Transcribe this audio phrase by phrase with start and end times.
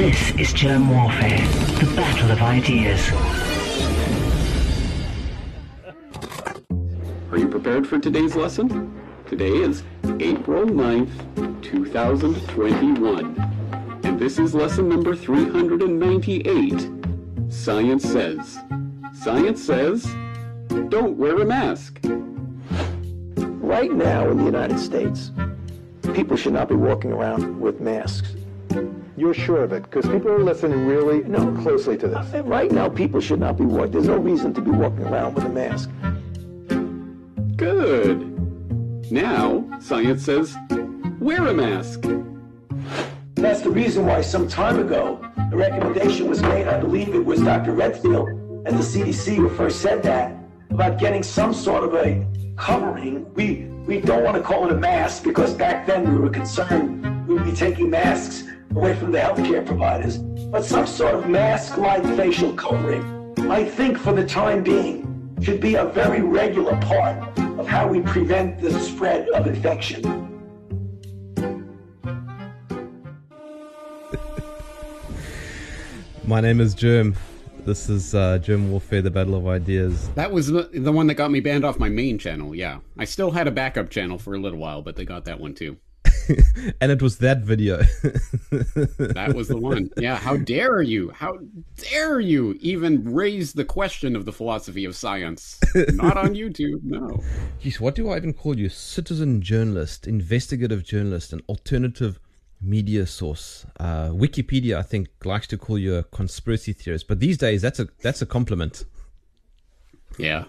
[0.00, 1.46] This is Germ Warfare,
[1.78, 3.12] the battle of ideas.
[7.30, 8.98] Are you prepared for today's lesson?
[9.28, 9.82] Today is
[10.18, 14.00] April 9th, 2021.
[14.02, 17.52] And this is lesson number 398.
[17.52, 18.58] Science says.
[19.12, 20.04] Science says,
[20.88, 22.00] don't wear a mask.
[23.36, 25.30] Right now in the United States,
[26.14, 28.34] people should not be walking around with masks.
[29.20, 29.82] You're sure of it?
[29.82, 31.52] Because people are listening really No.
[31.60, 32.32] closely to this.
[32.32, 33.90] Uh, Right now, people should not be walking.
[33.92, 35.90] There's no reason to be walking around with a mask.
[37.54, 38.18] Good.
[39.12, 40.56] Now, science says,
[41.20, 42.06] wear a mask.
[43.34, 46.66] That's the reason why some time ago the recommendation was made.
[46.66, 47.72] I believe it was Dr.
[47.72, 50.34] Redfield and the CDC who first said that
[50.70, 52.24] about getting some sort of a
[52.56, 53.26] covering.
[53.34, 57.26] We we don't want to call it a mask because back then we were concerned
[57.28, 60.18] we would be taking masks away from the healthcare providers.
[60.18, 65.74] But some sort of mask-like facial covering, I think, for the time being, should be
[65.74, 70.02] a very regular part of how we prevent the spread of infection.
[76.24, 77.16] My name is Germ.
[77.64, 80.08] This is uh, Germ Warfare, the Battle of Ideas.
[80.10, 82.54] That was the, the one that got me banned off my main channel.
[82.54, 85.40] Yeah, I still had a backup channel for a little while, but they got that
[85.40, 85.76] one too.
[86.80, 87.82] and it was that video.
[89.20, 89.90] That was the one.
[89.96, 91.10] Yeah, how dare you?
[91.10, 91.38] How
[91.76, 95.58] dare you even raise the question of the philosophy of science?
[95.74, 97.22] Not on YouTube, no.
[97.62, 98.68] Jeez, what do I even call you?
[98.68, 102.18] Citizen journalist, investigative journalist, an alternative
[102.60, 103.66] media source.
[103.78, 107.80] Uh, Wikipedia, I think, likes to call you a conspiracy theorist, but these days that's
[107.80, 108.84] a that's a compliment.
[110.18, 110.44] Yeah.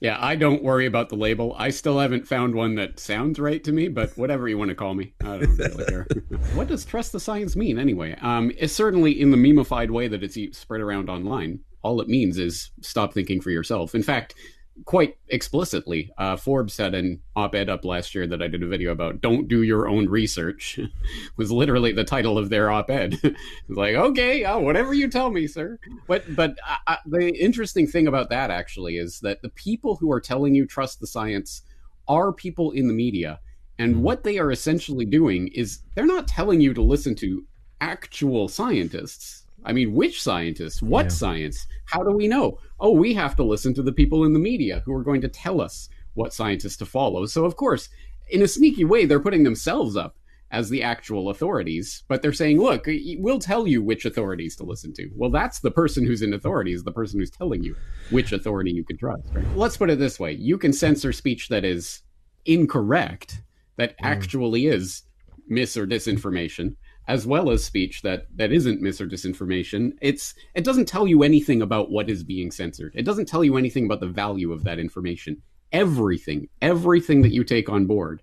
[0.00, 1.54] yeah, I don't worry about the label.
[1.58, 4.74] I still haven't found one that sounds right to me, but whatever you want to
[4.74, 6.06] call me, I don't really care.
[6.54, 8.16] what does trust the science mean anyway?
[8.20, 11.60] Um, it's certainly in the memeified way that it's spread around online.
[11.82, 13.94] All it means is stop thinking for yourself.
[13.94, 14.34] In fact,
[14.84, 18.92] quite explicitly, uh, Forbes had an op-ed up last year that I did a video
[18.92, 19.20] about.
[19.20, 20.80] Don't do your own research.
[21.36, 23.18] was literally the title of their op-ed.
[23.68, 25.78] like, okay, uh, whatever you tell me, sir.
[26.06, 30.10] But but uh, uh, the interesting thing about that actually is that the people who
[30.10, 31.62] are telling you trust the science
[32.08, 33.40] are people in the media,
[33.78, 37.44] and what they are essentially doing is they're not telling you to listen to
[37.80, 39.41] actual scientists.
[39.64, 40.82] I mean, which scientists?
[40.82, 41.10] What Yeah.
[41.10, 41.66] science?
[41.84, 42.58] How do we know?
[42.80, 45.28] Oh, we have to listen to the people in the media who are going to
[45.28, 47.26] tell us what scientists to follow.
[47.26, 47.88] So, of course,
[48.30, 50.16] in a sneaky way, they're putting themselves up
[50.50, 52.86] as the actual authorities, but they're saying, look,
[53.18, 55.10] we'll tell you which authorities to listen to.
[55.16, 57.74] Well, that's the person who's in authority, is the person who's telling you
[58.10, 59.22] which authority you can trust.
[59.32, 59.46] Right?
[59.56, 62.02] Let's put it this way you can censor speech that is
[62.44, 63.40] incorrect,
[63.76, 63.94] that mm.
[64.02, 65.02] actually is
[65.48, 66.76] mis or disinformation
[67.08, 71.22] as well as speech that that isn't mis or disinformation it's it doesn't tell you
[71.22, 72.92] anything about what is being censored.
[72.94, 75.42] It doesn't tell you anything about the value of that information.
[75.72, 78.22] Everything everything that you take on board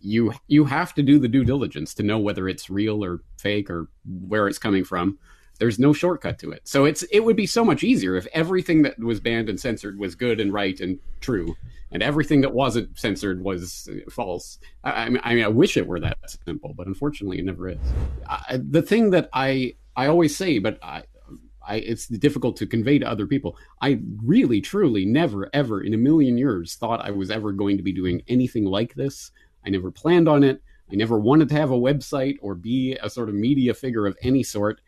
[0.00, 3.70] you you have to do the due diligence to know whether it's real or fake
[3.70, 5.18] or where it's coming from
[5.58, 8.82] there's no shortcut to it so it's it would be so much easier if everything
[8.82, 11.56] that was banned and censored was good and right and true
[11.90, 14.58] and everything that wasn't censored was uh, false.
[14.82, 17.68] I, I, mean, I mean, I wish it were that simple, but unfortunately, it never
[17.68, 17.78] is.
[18.28, 21.04] I, the thing that I I always say, but I,
[21.66, 23.56] I it's difficult to convey to other people.
[23.80, 27.82] I really, truly, never, ever in a million years thought I was ever going to
[27.82, 29.30] be doing anything like this.
[29.64, 30.62] I never planned on it.
[30.90, 34.16] I never wanted to have a website or be a sort of media figure of
[34.22, 34.80] any sort.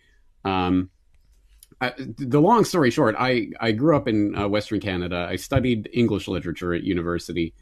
[0.48, 0.90] Um,
[1.80, 5.26] I, the long story short, I, I grew up in uh, Western Canada.
[5.28, 7.54] I studied English literature at university.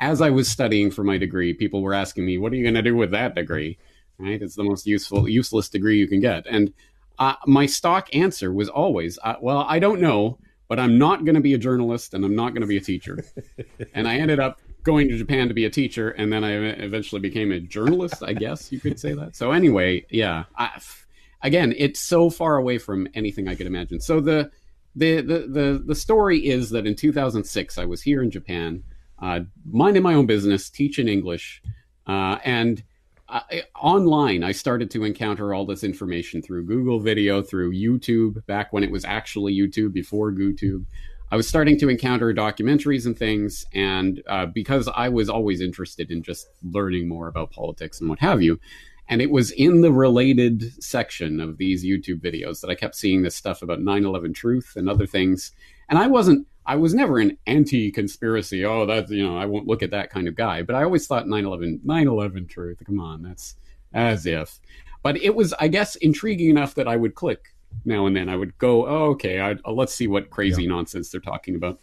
[0.00, 2.74] As I was studying for my degree, people were asking me, "What are you going
[2.74, 3.78] to do with that degree?"
[4.18, 4.42] Right?
[4.42, 6.46] It's the most useful, useless degree you can get.
[6.46, 6.72] And
[7.18, 11.36] uh, my stock answer was always, uh, "Well, I don't know, but I'm not going
[11.36, 13.24] to be a journalist, and I'm not going to be a teacher."
[13.94, 17.20] and I ended up going to Japan to be a teacher, and then I eventually
[17.20, 18.22] became a journalist.
[18.22, 19.36] I guess you could say that.
[19.36, 20.44] So anyway, yeah.
[20.58, 20.80] I,
[21.44, 24.00] again, it's so far away from anything I could imagine.
[24.00, 24.50] So the
[24.96, 28.82] the the the, the story is that in 2006, I was here in Japan,
[29.22, 31.62] uh, minding my own business, teaching English,
[32.08, 32.82] uh, and
[33.28, 38.72] I, online I started to encounter all this information through Google Video, through YouTube, back
[38.72, 40.84] when it was actually YouTube before YouTube.
[41.30, 46.10] I was starting to encounter documentaries and things, and uh, because I was always interested
[46.10, 48.60] in just learning more about politics and what have you,
[49.08, 53.22] and it was in the related section of these YouTube videos that I kept seeing
[53.22, 55.52] this stuff about 9 11 truth and other things.
[55.88, 58.64] And I wasn't, I was never an anti conspiracy.
[58.64, 60.62] Oh, that's, you know, I won't look at that kind of guy.
[60.62, 62.82] But I always thought 9 11, 9 11 truth.
[62.84, 63.56] Come on, that's
[63.92, 64.58] as if.
[65.02, 67.54] but it was, I guess, intriguing enough that I would click
[67.84, 68.28] now and then.
[68.28, 71.78] I would go, oh, okay, I, uh, let's see what crazy nonsense they're talking about.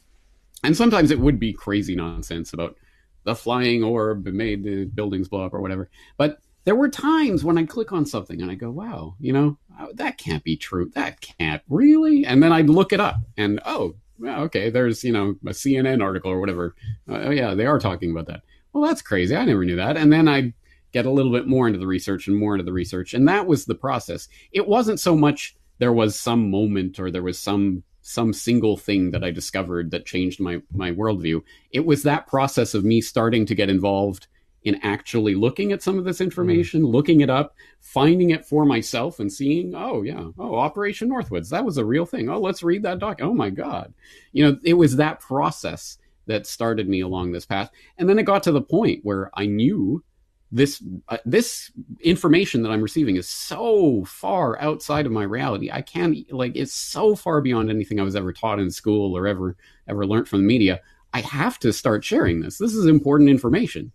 [0.63, 2.77] And sometimes it would be crazy nonsense about
[3.23, 5.89] the flying orb made the buildings blow up or whatever.
[6.17, 9.57] But there were times when I'd click on something and I go, wow, you know,
[9.79, 10.91] uh, that can't be true.
[10.93, 12.25] That can't really.
[12.25, 16.31] And then I'd look it up and, oh, okay, there's, you know, a CNN article
[16.31, 16.75] or whatever.
[17.09, 18.41] Uh, oh, yeah, they are talking about that.
[18.73, 19.35] Well, that's crazy.
[19.35, 19.97] I never knew that.
[19.97, 20.53] And then I'd
[20.91, 23.13] get a little bit more into the research and more into the research.
[23.13, 24.27] And that was the process.
[24.51, 29.11] It wasn't so much there was some moment or there was some some single thing
[29.11, 31.41] that I discovered that changed my my worldview.
[31.71, 34.27] It was that process of me starting to get involved
[34.63, 36.91] in actually looking at some of this information, mm.
[36.91, 41.65] looking it up, finding it for myself, and seeing, oh yeah, oh Operation Northwoods, that
[41.65, 42.29] was a real thing.
[42.29, 43.19] Oh, let's read that doc.
[43.21, 43.93] Oh my God,
[44.33, 45.97] you know, it was that process
[46.27, 49.47] that started me along this path, and then it got to the point where I
[49.47, 50.03] knew
[50.51, 51.71] this uh, this
[52.01, 55.71] information that I'm receiving is so far outside of my reality.
[55.71, 59.27] I can't like it's so far beyond anything I was ever taught in school or
[59.27, 59.55] ever
[59.87, 60.81] ever learned from the media.
[61.13, 62.57] I have to start sharing this.
[62.57, 63.91] This is important information,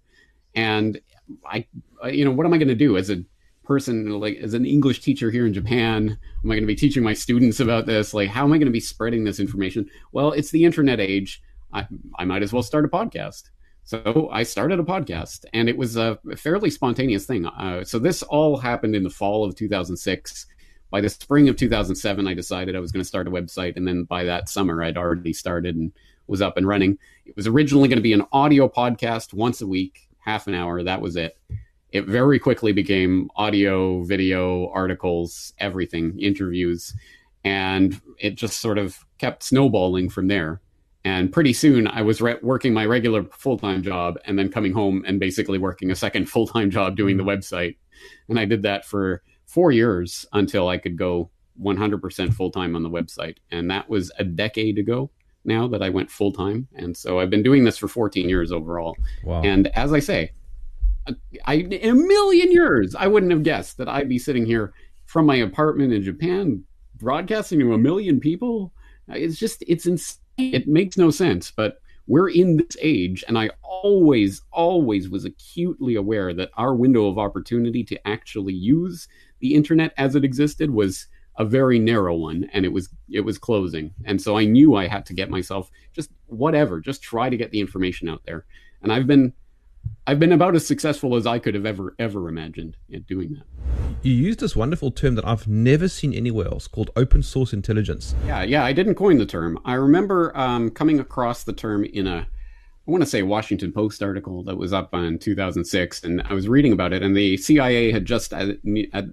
[0.56, 1.00] and
[1.48, 1.66] I,
[2.10, 3.22] you know, what am I going to do as a
[3.64, 6.18] person like as an English teacher here in Japan?
[6.44, 8.12] Am I going to be teaching my students about this?
[8.12, 9.88] Like, how am I going to be spreading this information?
[10.12, 11.42] Well, it's the internet age.
[11.72, 11.86] I,
[12.18, 13.50] I might as well start a podcast
[13.86, 17.46] so I started a podcast, and it was a fairly spontaneous thing.
[17.46, 20.46] Uh, so this all happened in the fall of 2006.
[20.90, 23.86] By the spring of 2007, I decided I was going to start a website, and
[23.86, 25.92] then by that summer, I'd already started and
[26.26, 26.98] was up and running.
[27.26, 30.82] It was originally going to be an audio podcast once a week, half an hour.
[30.82, 31.38] That was it.
[31.92, 36.92] It very quickly became audio, video, articles, everything, interviews,
[37.44, 40.60] and it just sort of kept snowballing from there.
[41.04, 44.72] And pretty soon I was re- working my regular full time job and then coming
[44.72, 47.30] home and basically working a second full time job doing the mm-hmm.
[47.30, 47.76] website.
[48.28, 51.30] And I did that for four years until I could go
[51.62, 53.36] 100% full time on the website.
[53.50, 55.10] And that was a decade ago
[55.46, 56.68] now that I went full time.
[56.74, 58.96] And so I've been doing this for 14 years overall.
[59.24, 59.42] Wow.
[59.42, 60.32] And as I say,
[61.44, 64.72] I, in a million years, I wouldn't have guessed that I'd be sitting here
[65.04, 66.64] from my apartment in Japan
[66.96, 68.72] broadcasting to a million people.
[69.08, 73.50] It's just, it's insane it makes no sense, but we're in this age, and I
[73.62, 79.08] always, always was acutely aware that our window of opportunity to actually use
[79.40, 83.38] the internet as it existed was a very narrow one and it was it was
[83.38, 87.36] closing and so i knew i had to get myself just whatever just try to
[87.36, 88.44] get the information out there
[88.82, 89.32] and i've been
[90.06, 93.44] I've been about as successful as I could have ever ever imagined at doing that.
[94.02, 98.14] You used this wonderful term that I've never seen anywhere else called open source intelligence.
[98.24, 99.58] Yeah, yeah, I didn't coin the term.
[99.64, 102.26] I remember um, coming across the term in a
[102.86, 106.48] I want to say Washington Post article that was up in 2006, and I was
[106.48, 108.58] reading about it, and the CIA had just at,
[108.92, 109.06] at,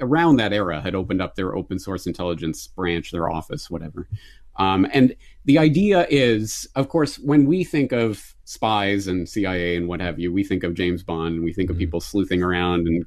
[0.00, 4.08] around that era had opened up their open source intelligence branch, their office, whatever.
[4.56, 5.14] Um, and
[5.44, 10.18] the idea is, of course, when we think of spies and CIA and what have
[10.18, 11.80] you, we think of James Bond and we think of mm-hmm.
[11.80, 13.06] people sleuthing around and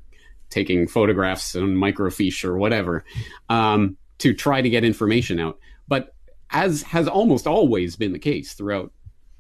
[0.50, 3.04] taking photographs and microfiche or whatever
[3.50, 5.58] um, to try to get information out.
[5.88, 6.14] But
[6.52, 8.92] as has almost always been the case throughout,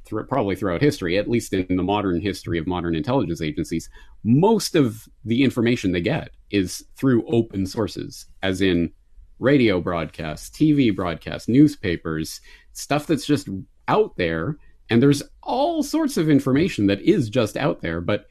[0.05, 3.89] throughout probably throughout history, at least in the modern history of modern intelligence agencies,
[4.23, 8.91] most of the information they get is through open sources, as in
[9.39, 12.41] radio broadcasts, TV broadcasts, newspapers,
[12.73, 13.49] stuff that's just
[13.87, 14.57] out there
[14.91, 18.27] and there's all sorts of information that is just out there, but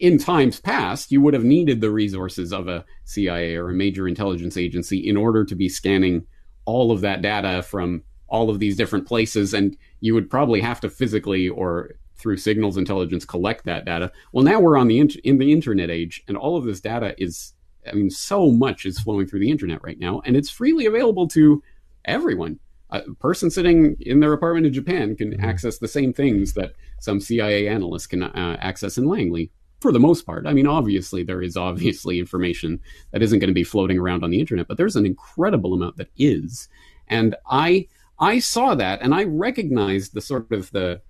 [0.00, 4.08] in times past, you would have needed the resources of a CIA or a major
[4.08, 6.26] intelligence agency in order to be scanning
[6.64, 9.54] all of that data from all of these different places.
[9.54, 14.12] And you would probably have to physically or through signals intelligence collect that data.
[14.32, 17.14] Well, now we're on the in, in the internet age, and all of this data
[17.18, 17.54] is,
[17.90, 21.26] I mean, so much is flowing through the internet right now, and it's freely available
[21.28, 21.62] to
[22.04, 22.58] everyone
[22.90, 25.44] a person sitting in their apartment in Japan can mm-hmm.
[25.44, 29.50] access the same things that some CIA analysts can uh, access in Langley
[29.80, 30.46] for the most part.
[30.46, 32.80] I mean, obviously, there is obviously information
[33.12, 35.96] that isn't going to be floating around on the internet, but there's an incredible amount
[35.96, 36.68] that is.
[37.08, 41.00] And I I saw that and I recognized the sort of the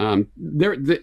[0.00, 1.00] um, there the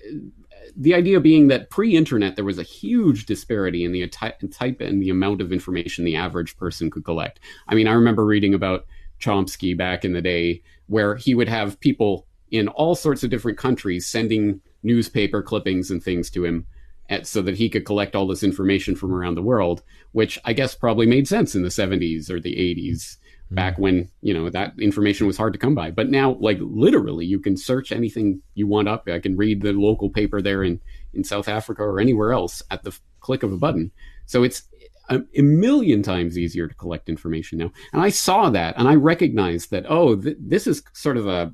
[0.75, 5.09] the idea being that pre-internet there was a huge disparity in the type and the
[5.09, 7.39] amount of information the average person could collect.
[7.67, 8.85] I mean, I remember reading about
[9.19, 13.57] Chomsky back in the day, where he would have people in all sorts of different
[13.57, 16.65] countries sending newspaper clippings and things to him
[17.09, 20.53] at, so that he could collect all this information from around the world, which I
[20.53, 23.17] guess probably made sense in the 70s or the 80s, mm.
[23.51, 25.91] Back when, you know, that information was hard to come by.
[25.91, 29.07] But now, like literally, you can search anything you want up.
[29.07, 30.81] I can read the local paper there in,
[31.13, 33.91] in South Africa or anywhere else at the click of a button.
[34.25, 34.63] So it's
[35.09, 37.71] a, a, million times easier to collect information now.
[37.93, 41.53] And I saw that and I recognized that, oh, th- this is sort of a,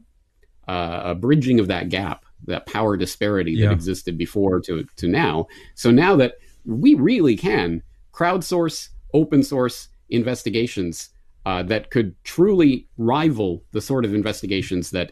[0.68, 3.68] uh, a bridging of that gap, that power disparity Yeah.
[3.68, 5.48] that existed before to, to now.
[5.76, 6.36] So now that
[6.66, 7.84] we really can
[8.14, 11.10] crowdsource open source investigations
[11.46, 15.12] uh, that could truly rival the sort of investigations that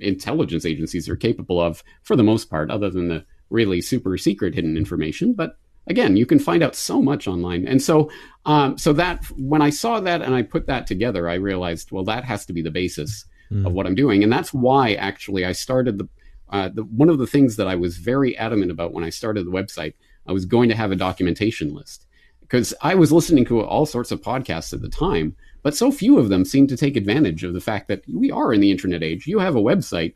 [0.00, 4.54] intelligence agencies are capable of for the most part, other than the really super secret
[4.54, 5.34] hidden information.
[5.34, 7.66] But again, you can find out so much online.
[7.66, 8.10] And so,
[8.46, 12.04] um, so that when I saw that and I put that together, I realized, well,
[12.04, 13.24] that has to be the basis
[13.66, 14.22] of what I'm doing.
[14.22, 16.08] And that's why actually I started the,
[16.48, 19.46] uh, the, one of the things that I was very adamant about when I started
[19.46, 19.94] the website,
[20.26, 22.06] I was going to have a documentation list
[22.40, 26.18] because I was listening to all sorts of podcasts at the time, but so few
[26.18, 29.02] of them seem to take advantage of the fact that we are in the internet
[29.02, 29.26] age.
[29.26, 30.14] You have a website.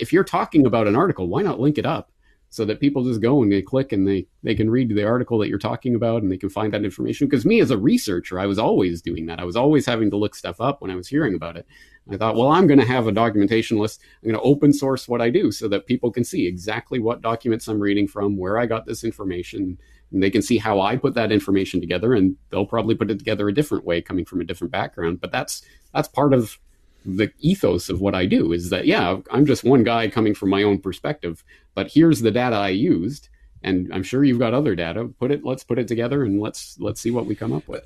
[0.00, 2.10] If you're talking about an article, why not link it up
[2.50, 5.38] so that people just go and they click and they, they can read the article
[5.38, 7.26] that you're talking about and they can find that information?
[7.26, 9.40] Because me as a researcher, I was always doing that.
[9.40, 11.66] I was always having to look stuff up when I was hearing about it.
[12.10, 14.00] I thought, well, I'm going to have a documentation list.
[14.22, 17.20] I'm going to open source what I do so that people can see exactly what
[17.20, 19.76] documents I'm reading from, where I got this information,
[20.12, 22.14] and they can see how I put that information together.
[22.14, 25.20] And they'll probably put it together a different way, coming from a different background.
[25.20, 25.62] But that's
[25.94, 26.58] that's part of
[27.04, 28.52] the ethos of what I do.
[28.52, 32.30] Is that yeah, I'm just one guy coming from my own perspective, but here's the
[32.30, 33.28] data I used.
[33.60, 35.08] And I'm sure you've got other data.
[35.18, 35.44] Put it.
[35.44, 37.84] Let's put it together, and let's let's see what we come up with.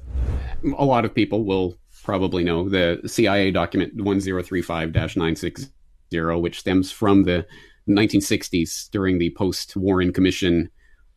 [0.76, 7.46] A lot of people will probably know the CIA document 1035-960, which stems from the
[7.88, 10.68] 1960s during the post-Warren Commission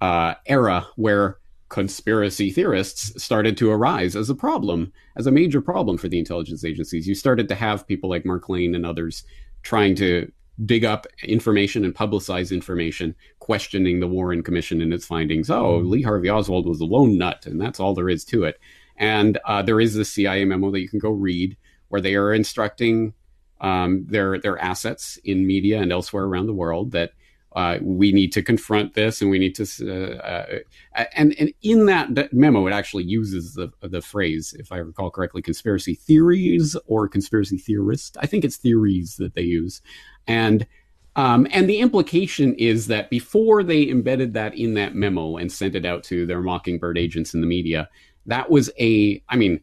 [0.01, 1.37] uh, era, where
[1.69, 6.63] conspiracy theorists started to arise as a problem, as a major problem for the intelligence
[6.63, 7.07] agencies.
[7.07, 9.23] You started to have people like Mark Lane and others
[9.63, 10.31] trying to
[10.63, 15.49] dig up information and publicize information, questioning the Warren Commission and its findings.
[15.49, 18.59] Oh, Lee Harvey Oswald was a lone nut, and that's all there is to it.
[18.97, 21.57] And uh, there is this CIA memo that you can go read
[21.89, 23.13] where they are instructing
[23.61, 27.11] um, their their assets in media and elsewhere around the world that
[27.55, 30.59] uh, we need to confront this and we need to uh,
[30.97, 35.09] uh, and and in that, memo it actually uses the the phrase if I recall
[35.09, 39.81] correctly conspiracy theories or conspiracy theorist I think it's theories that they use.
[40.27, 40.67] And
[41.15, 45.75] um, and the implication is that before they embedded that in that memo and sent
[45.75, 47.87] it out to their mockingbird agents in the media
[48.25, 49.61] that was a i mean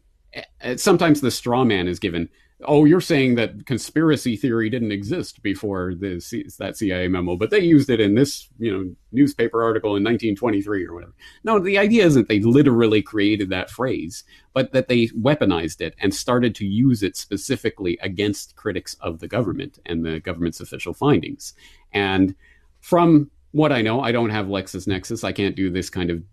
[0.77, 2.27] sometimes the straw man is given
[2.67, 7.59] oh you're saying that conspiracy theory didn't exist before this that cia memo but they
[7.59, 11.13] used it in this you know newspaper article in 1923 or whatever.
[11.43, 16.13] No the idea isn't they literally created that phrase but that they weaponized it and
[16.13, 21.53] started to use it specifically against critics of the government and the government's official findings.
[21.91, 22.35] And
[22.81, 25.23] from what i know i don't have lexisnexis.
[25.23, 26.23] I can't do this kind of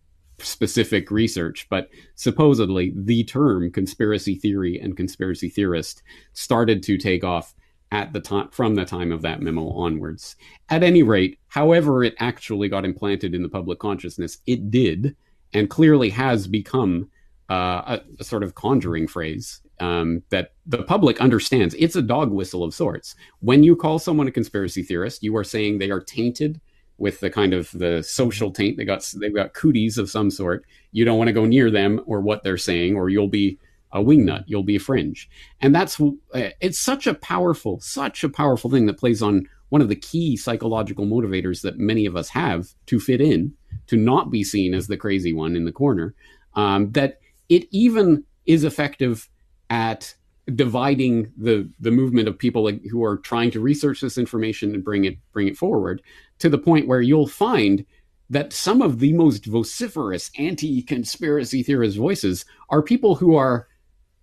[0.45, 7.55] specific research, but supposedly the term conspiracy theory and conspiracy theorist started to take off
[7.93, 10.37] at the time from the time of that memo onwards.
[10.69, 15.17] At any rate, however it actually got implanted in the public consciousness, it did,
[15.53, 17.11] and clearly has become
[17.51, 21.75] uh, a, a, sort of conjuring phrase um, that the public understands.
[21.79, 23.17] It's a dog whistle of sorts.
[23.41, 26.61] When you call someone a conspiracy theorist, you are saying they are tainted
[27.01, 28.77] with the kind of the social taint.
[28.77, 30.65] They got they've got cooties of some sort.
[30.93, 33.59] You don't want to go near them or what they're saying, or you'll be
[33.91, 34.45] a wingnut.
[34.47, 35.29] You'll be a fringe,
[35.61, 36.01] and that's
[36.33, 40.37] it's such a powerful, such a powerful thing that plays on one of the key
[40.37, 43.55] psychological motivators that many of us have to fit in,
[43.87, 46.15] to not be seen as the crazy one in the corner.
[46.55, 49.29] Um, that it even is effective
[49.71, 50.15] at
[50.55, 55.05] dividing the the movement of people who are trying to research this information and bring
[55.05, 56.03] it bring it forward
[56.39, 57.85] to the point where you'll find
[58.31, 63.69] that some of the most vociferous anti-conspiracy theorist voices are people who are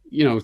[0.09, 0.41] you know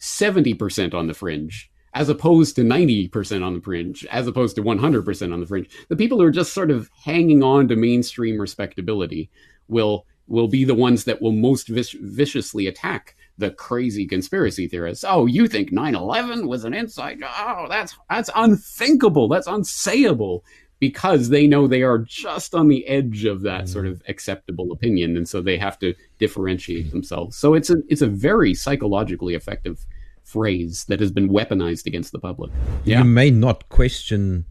[0.00, 5.32] 70% on the fringe as opposed to 90% on the fringe as opposed to 100%
[5.32, 5.68] on the fringe.
[5.88, 9.30] The people who are just sort of hanging on to mainstream respectability
[9.68, 15.04] will will be the ones that will most vic- viciously attack the crazy conspiracy theorists.
[15.06, 17.20] Oh, you think 9/11 was an inside?
[17.22, 19.28] Oh, that's that's unthinkable.
[19.28, 20.42] That's unsayable
[20.80, 23.94] because they know they are just on the edge of that sort mm-hmm.
[23.94, 27.36] of acceptable opinion and so they have to differentiate themselves.
[27.36, 29.86] So it's a it's a very psychologically effective
[30.24, 32.50] phrase that has been weaponized against the public.
[32.84, 34.44] You may not question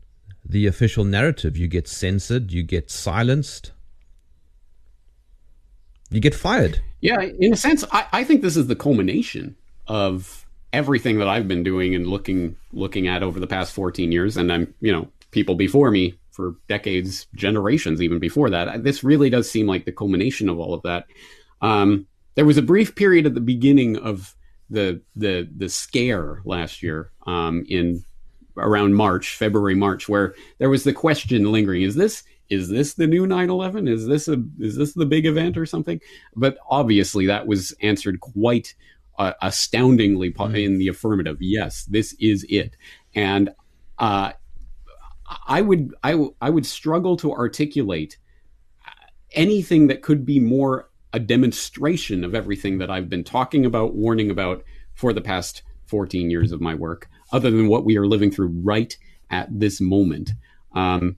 [0.43, 1.55] the official narrative.
[1.55, 3.73] You get censored, you get silenced
[6.09, 6.81] you get fired.
[7.01, 9.55] Yeah, in a sense, I, I think this is the culmination
[9.87, 14.37] of everything that I've been doing and looking looking at over the past 14 years.
[14.37, 18.83] And I'm, you know, people before me for decades, generations even before that.
[18.83, 21.05] This really does seem like the culmination of all of that.
[21.61, 24.35] Um, there was a brief period at the beginning of
[24.69, 28.03] the the the scare last year um, in
[28.57, 33.07] around March, February, March, where there was the question lingering: Is this is this the
[33.07, 33.89] new 9/11?
[33.89, 35.99] Is this a is this the big event or something?
[36.35, 38.75] But obviously, that was answered quite
[39.17, 40.63] uh, astoundingly mm.
[40.63, 41.37] in the affirmative.
[41.39, 42.75] Yes, this is it,
[43.15, 43.49] and
[43.99, 44.33] uh,
[45.47, 48.17] I would I, I would struggle to articulate
[49.31, 54.29] anything that could be more a demonstration of everything that I've been talking about, warning
[54.29, 54.63] about
[54.93, 58.49] for the past 14 years of my work, other than what we are living through
[58.63, 58.95] right
[59.29, 60.31] at this moment.
[60.73, 61.17] Um,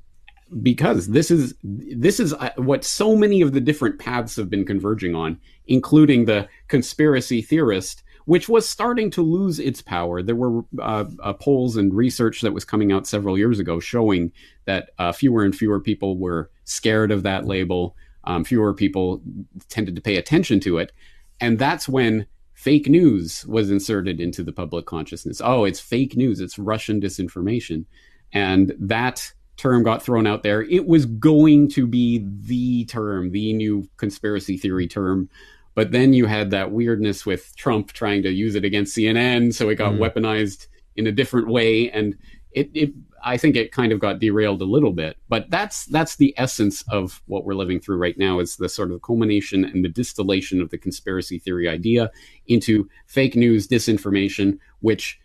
[0.61, 4.65] because this is this is uh, what so many of the different paths have been
[4.65, 10.21] converging on, including the conspiracy theorist, which was starting to lose its power.
[10.21, 14.31] There were uh, uh, polls and research that was coming out several years ago showing
[14.65, 17.95] that uh, fewer and fewer people were scared of that label.
[18.25, 19.21] Um, fewer people
[19.69, 20.91] tended to pay attention to it,
[21.39, 25.41] and that's when fake news was inserted into the public consciousness.
[25.43, 26.41] Oh, it's fake news.
[26.41, 27.85] It's Russian disinformation,
[28.33, 33.53] and that term got thrown out there, it was going to be the term, the
[33.53, 35.29] new conspiracy theory term.
[35.75, 39.69] But then you had that weirdness with Trump trying to use it against CNN, so
[39.69, 39.99] it got mm.
[39.99, 42.17] weaponized in a different way, and
[42.51, 45.17] it, it I think it kind of got derailed a little bit.
[45.27, 48.91] But that's that's the essence of what we're living through right now is the sort
[48.91, 52.11] of culmination and the distillation of the conspiracy theory idea
[52.47, 55.19] into fake news, disinformation, which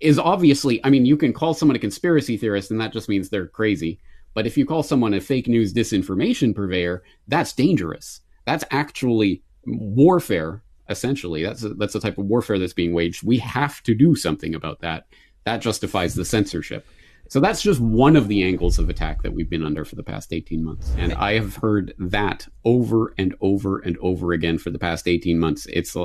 [0.00, 3.28] is obviously, I mean, you can call someone a conspiracy theorist and that just means
[3.28, 4.00] they're crazy.
[4.34, 8.20] But if you call someone a fake news disinformation purveyor, that's dangerous.
[8.44, 11.42] That's actually warfare, essentially.
[11.42, 13.22] That's a, that's the type of warfare that's being waged.
[13.22, 15.06] We have to do something about that.
[15.44, 16.86] That justifies the censorship.
[17.30, 20.02] So that's just one of the angles of attack that we've been under for the
[20.02, 20.92] past 18 months.
[20.98, 25.38] And I have heard that over and over and over again for the past 18
[25.38, 25.64] months.
[25.66, 25.96] It's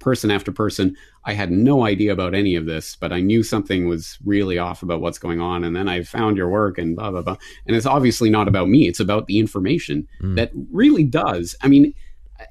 [0.00, 0.94] person after person.
[1.24, 4.82] I had no idea about any of this, but I knew something was really off
[4.82, 5.64] about what's going on.
[5.64, 7.38] And then I found your work and blah, blah, blah.
[7.66, 8.86] And it's obviously not about me.
[8.86, 10.36] It's about the information mm.
[10.36, 11.56] that really does.
[11.62, 11.94] I mean,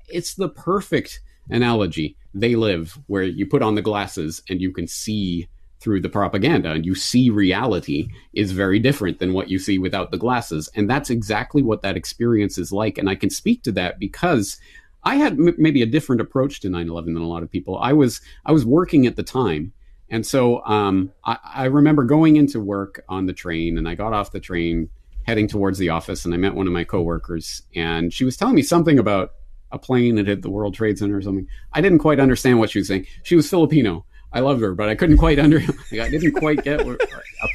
[0.08, 1.22] it's the perfect
[1.52, 2.18] analogy.
[2.34, 5.48] They live where you put on the glasses and you can see
[5.86, 6.72] through the propaganda.
[6.72, 10.68] And you see reality is very different than what you see without the glasses.
[10.74, 12.98] And that's exactly what that experience is like.
[12.98, 14.58] And i can speak to that because
[15.04, 17.78] i had m- maybe a different approach to 9-11 than a lot of people.
[17.78, 19.74] I was i was working at the time.
[20.10, 24.12] And so um, I, I remember going into work on the train and i got
[24.12, 24.90] off the train
[25.28, 28.56] heading towards the office and i met one of my coworkers and she was telling
[28.56, 29.34] me something about
[29.72, 31.48] a plane that hit the world trade center or something.
[31.74, 33.06] I didn't quite understand what she was saying.
[33.22, 34.04] She was filipino
[34.36, 35.60] I loved her, but I couldn't quite under.
[35.94, 36.98] I didn't quite get a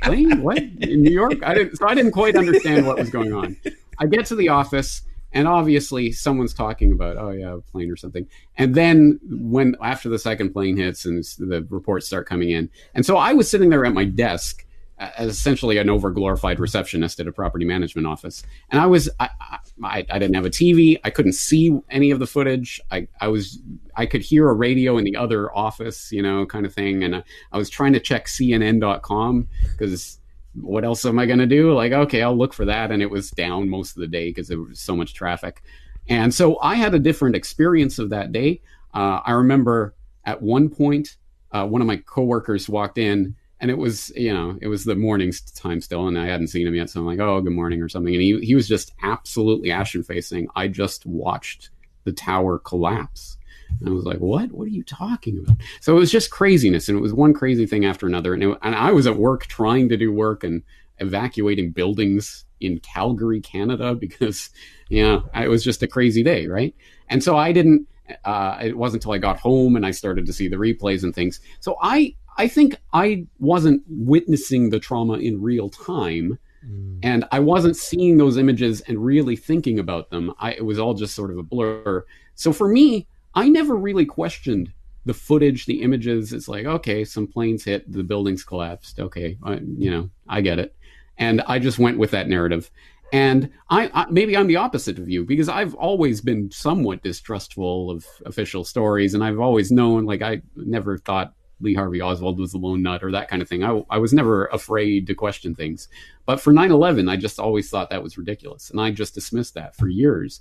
[0.03, 0.43] plane.
[0.43, 1.43] What in New York?
[1.45, 1.77] I didn't.
[1.77, 3.55] So I didn't quite understand what was going on.
[3.99, 5.03] I get to the office,
[5.35, 8.27] and obviously someone's talking about, oh yeah, a plane or something.
[8.57, 13.05] And then when after the second plane hits and the reports start coming in, and
[13.05, 14.65] so I was sitting there at my desk
[15.01, 18.43] as essentially an overglorified receptionist at a property management office.
[18.71, 19.31] And I was, I,
[19.83, 21.01] I, I, didn't have a TV.
[21.03, 22.79] I couldn't see any of the footage.
[22.91, 23.61] I, I was,
[23.97, 27.03] I could hear a radio in the other office, you know, kind of thing.
[27.03, 30.19] And I, I was trying to check CNN.com because
[30.55, 31.73] what else am I going to do?
[31.73, 32.91] Like, okay, I'll look for that.
[32.91, 35.63] And it was down most of the day because there was so much traffic.
[36.09, 38.61] And so I had a different experience of that day.
[38.93, 39.95] Uh, I remember
[40.27, 41.17] at one point,
[41.53, 44.95] uh, one of my coworkers walked in and it was you know it was the
[44.95, 47.83] morning time still and i hadn't seen him yet so i'm like oh good morning
[47.83, 48.15] or something.
[48.15, 51.71] And he, he was just absolutely ashen facing i just watched
[52.05, 53.37] the tower collapse.
[53.79, 54.51] And i was like what?
[54.53, 55.59] What are you talking about?
[55.81, 58.35] So it was just craziness and it was one crazy thing after another.
[58.35, 60.63] And, it, and i was at work trying to do work and
[60.99, 64.51] evacuating buildings in calgary canada because
[64.89, 66.75] you know it was just a crazy day right?
[67.09, 67.87] And so i didn't
[68.25, 71.15] uh, it wasn't until I got home and I started to see the replays and
[71.15, 71.39] things.
[71.61, 76.39] So I I think I wasn't witnessing the trauma in real time.
[76.67, 76.99] Mm.
[77.03, 80.33] And I wasn't seeing those images and really thinking about them.
[80.39, 82.05] I, it was all just sort of a blur.
[82.37, 84.73] So for me, I never really questioned
[85.05, 86.33] the footage, the images.
[86.33, 89.01] It's like, okay, some planes hit, the buildings collapsed.
[89.01, 90.75] Okay, I, you know, I get it.
[91.19, 92.71] And I just went with that narrative.
[93.13, 97.91] And I, I, maybe I'm the opposite of you because I've always been somewhat distrustful
[97.91, 102.55] of official stories, and I've always known, like, I never thought Lee Harvey Oswald was
[102.55, 103.63] a lone nut or that kind of thing.
[103.63, 105.89] I, I was never afraid to question things.
[106.27, 108.71] But for 9 11, I just always thought that was ridiculous.
[108.71, 110.41] And I just dismissed that for years.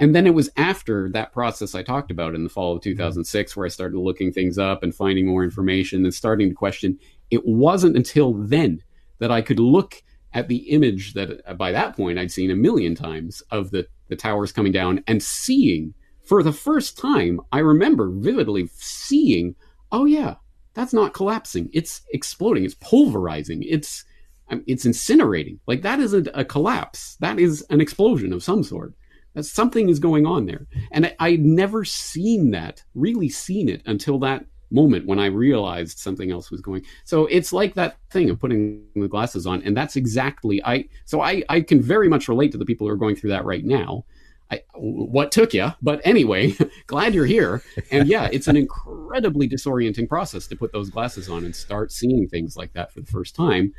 [0.00, 3.56] And then it was after that process I talked about in the fall of 2006
[3.56, 6.98] where I started looking things up and finding more information and starting to question.
[7.30, 8.82] It wasn't until then
[9.18, 10.02] that I could look
[10.32, 13.88] at the image that uh, by that point I'd seen a million times of the,
[14.08, 15.94] the towers coming down and seeing
[16.28, 19.54] for the first time, I remember vividly seeing,
[19.90, 20.34] oh yeah,
[20.78, 21.68] that's not collapsing.
[21.72, 22.64] It's exploding.
[22.64, 23.64] It's pulverizing.
[23.64, 24.04] It's
[24.48, 25.58] um, it's incinerating.
[25.66, 27.16] Like that isn't a collapse.
[27.18, 28.94] That is an explosion of some sort.
[29.34, 30.68] That something is going on there.
[30.92, 35.98] And I, I'd never seen that, really seen it until that moment when I realized
[35.98, 36.84] something else was going.
[37.02, 40.88] So it's like that thing of putting the glasses on, and that's exactly I.
[41.06, 43.44] So I I can very much relate to the people who are going through that
[43.44, 44.04] right now.
[44.50, 45.72] I, what took you?
[45.82, 46.54] But anyway,
[46.86, 47.62] glad you're here.
[47.90, 52.28] And yeah, it's an incredibly disorienting process to put those glasses on and start seeing
[52.28, 53.74] things like that for the first time.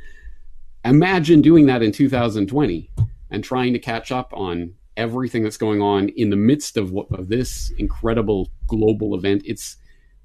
[0.84, 2.90] Imagine doing that in 2020
[3.30, 7.10] and trying to catch up on everything that's going on in the midst of, what,
[7.12, 9.42] of this incredible global event.
[9.44, 9.76] It's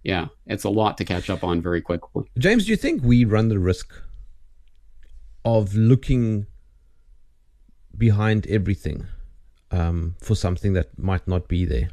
[0.03, 2.25] yeah, it's a lot to catch up on very quickly.
[2.37, 3.91] James, do you think we run the risk
[5.43, 6.45] of looking
[7.97, 9.07] behind everything
[9.71, 11.89] um, for something that might not be there?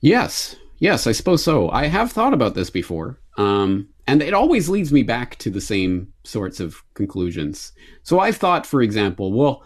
[0.00, 1.70] Yes, yes, I suppose so.
[1.70, 3.18] I have thought about this before.
[3.36, 7.72] Um, and it always leads me back to the same sorts of conclusions.
[8.02, 9.62] So I've thought, for example, well,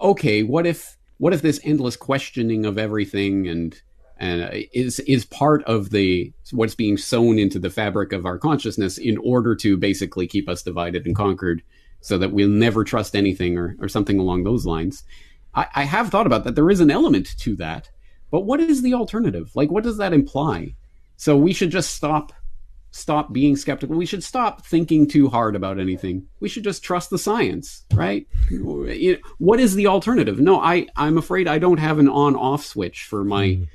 [0.00, 3.80] okay, what if what if this endless questioning of everything and
[4.18, 8.38] and uh, is is part of the what's being sewn into the fabric of our
[8.38, 11.62] consciousness in order to basically keep us divided and conquered,
[12.00, 15.04] so that we'll never trust anything or or something along those lines.
[15.54, 16.54] I, I have thought about that.
[16.54, 17.90] There is an element to that,
[18.30, 19.50] but what is the alternative?
[19.54, 20.74] Like, what does that imply?
[21.16, 22.32] So we should just stop
[22.92, 23.96] stop being skeptical.
[23.96, 26.26] We should stop thinking too hard about anything.
[26.40, 28.26] We should just trust the science, right?
[29.38, 30.38] What is the alternative?
[30.38, 33.68] No, I I'm afraid I don't have an on off switch for my mm.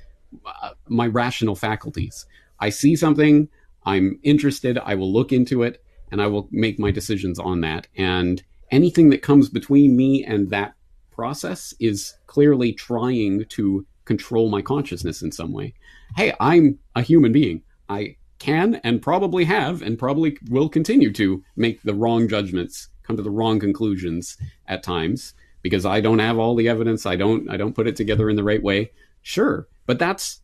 [0.45, 2.25] uh, my rational faculties.
[2.59, 3.49] I see something,
[3.85, 7.87] I'm interested, I will look into it and I will make my decisions on that.
[7.95, 10.73] And anything that comes between me and that
[11.17, 15.73] process is clearly trying to control my consciousness in some way.
[16.15, 17.63] Hey, I'm a human being.
[17.89, 23.17] I can and probably have and probably will continue to make the wrong judgments, come
[23.17, 27.05] to the wrong conclusions at times because I don't have all the evidence.
[27.05, 28.91] I don't I don't put it together in the right way.
[29.23, 30.41] Sure, but that's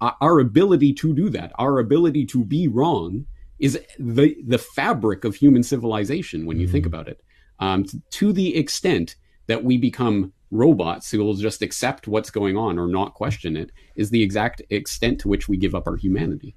[0.00, 1.52] uh, our ability to do that.
[1.58, 3.26] Our ability to be wrong
[3.58, 6.72] is the the fabric of human civilization when you mm-hmm.
[6.72, 7.20] think about it.
[7.58, 9.16] Um, to the extent
[9.52, 13.70] that we become robots who will just accept what's going on or not question it
[13.94, 16.54] is the exact extent to which we give up our humanity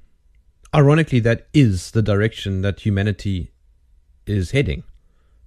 [0.76, 3.52] ironically, that is the direction that humanity
[4.28, 4.84] is heading.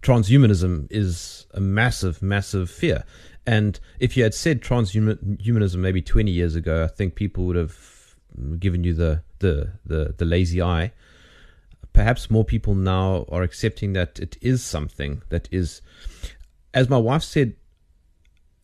[0.03, 3.05] Transhumanism is a massive, massive fear.
[3.47, 8.17] And if you had said transhumanism maybe 20 years ago, I think people would have
[8.59, 10.93] given you the, the, the, the lazy eye.
[11.93, 15.83] Perhaps more people now are accepting that it is something that is,
[16.75, 17.55] as my wife said,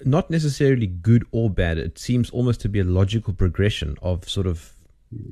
[0.05, 1.79] not necessarily good or bad.
[1.79, 4.75] It seems almost to be a logical progression of sort of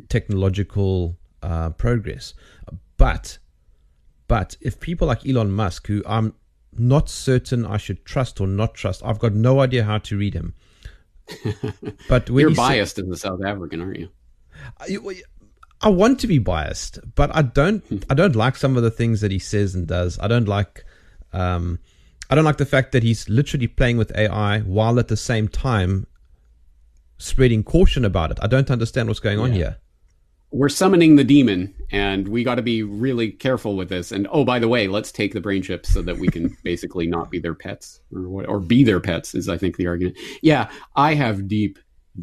[0.09, 2.35] technological uh, progress.
[2.97, 3.39] But,
[4.29, 6.35] but if people like Elon Musk, who I'm
[6.79, 10.35] not certain I should trust or not trust, I've got no idea how to read
[10.35, 10.55] him.
[12.09, 14.09] But you're biased say, as a South African, aren't you?
[14.81, 14.99] I,
[15.81, 18.05] I want to be biased, but I don't.
[18.11, 20.19] I don't like some of the things that he says and does.
[20.19, 20.85] I don't like.
[21.33, 21.79] Um,
[22.33, 25.49] I don't like the fact that he's literally playing with AI while at the same
[25.49, 26.07] time
[27.18, 28.38] spreading caution about it.
[28.40, 29.77] I don't understand what's going on here.
[30.51, 34.12] We're summoning the demon and we got to be really careful with this.
[34.12, 37.07] And oh by the way let's take the brain chips so that we can basically
[37.07, 40.16] not be their pets or what or be their pets is i think the argument.
[40.40, 41.79] Yeah i have deep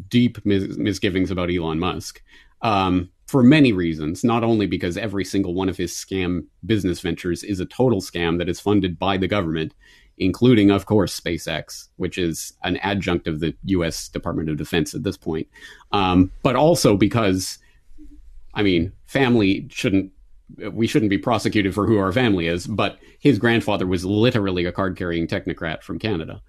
[0.08, 2.20] deep mis- misgivings about elon musk
[2.62, 4.24] um, for many reasons.
[4.24, 8.38] Not only because every single one of his scam business ventures is a total scam
[8.38, 9.72] that is funded by the government
[10.20, 15.02] including of course spacex which is an adjunct of the us department of defense at
[15.02, 15.48] this point
[15.92, 17.58] um, but also because
[18.54, 20.12] I mean, family shouldn't
[20.72, 24.72] we shouldn't be prosecuted for who our family is, but his grandfather was literally a
[24.72, 26.42] card carrying technocrat from Canada.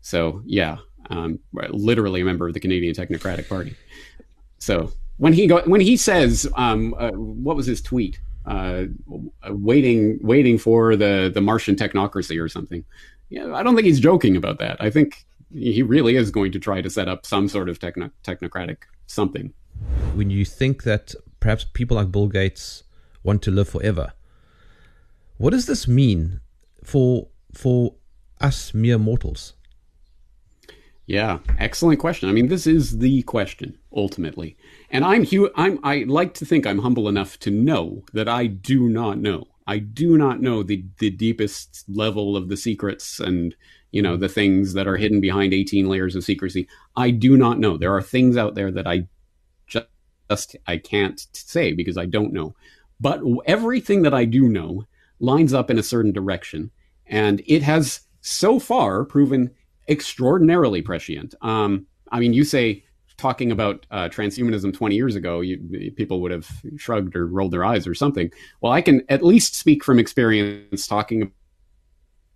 [0.00, 0.78] So yeah,
[1.10, 3.76] um, literally a member of the Canadian Technocratic Party.
[4.58, 8.18] So when he go, when he says, um, uh, what was his tweet?
[8.46, 8.84] Uh,
[9.48, 12.84] waiting, waiting for the the Martian technocracy or something.
[13.28, 14.76] Yeah, I don't think he's joking about that.
[14.80, 18.10] I think he really is going to try to set up some sort of techno-
[18.22, 18.78] technocratic
[19.08, 19.52] something.
[20.14, 22.84] When you think that perhaps people like Bill Gates
[23.22, 24.12] want to live forever.
[25.38, 26.40] What does this mean
[26.82, 27.94] for for
[28.40, 29.54] us mere mortals?
[31.06, 32.28] Yeah, excellent question.
[32.28, 34.56] I mean, this is the question ultimately,
[34.90, 38.88] and I'm I'm I like to think I'm humble enough to know that I do
[38.88, 39.46] not know.
[39.68, 43.54] I do not know the the deepest level of the secrets and
[43.92, 46.68] you know the things that are hidden behind 18 layers of secrecy.
[46.96, 47.76] I do not know.
[47.76, 49.06] There are things out there that I
[49.68, 49.86] just,
[50.28, 52.56] just I can't say because I don't know.
[52.98, 54.84] But everything that I do know
[55.20, 56.72] lines up in a certain direction,
[57.06, 59.52] and it has so far proven
[59.88, 61.34] extraordinarily prescient.
[61.42, 62.84] Um, I mean, you say
[63.16, 67.64] talking about uh, transhumanism 20 years ago, you, people would have shrugged or rolled their
[67.64, 68.30] eyes or something.
[68.60, 71.32] Well, I can at least speak from experience talking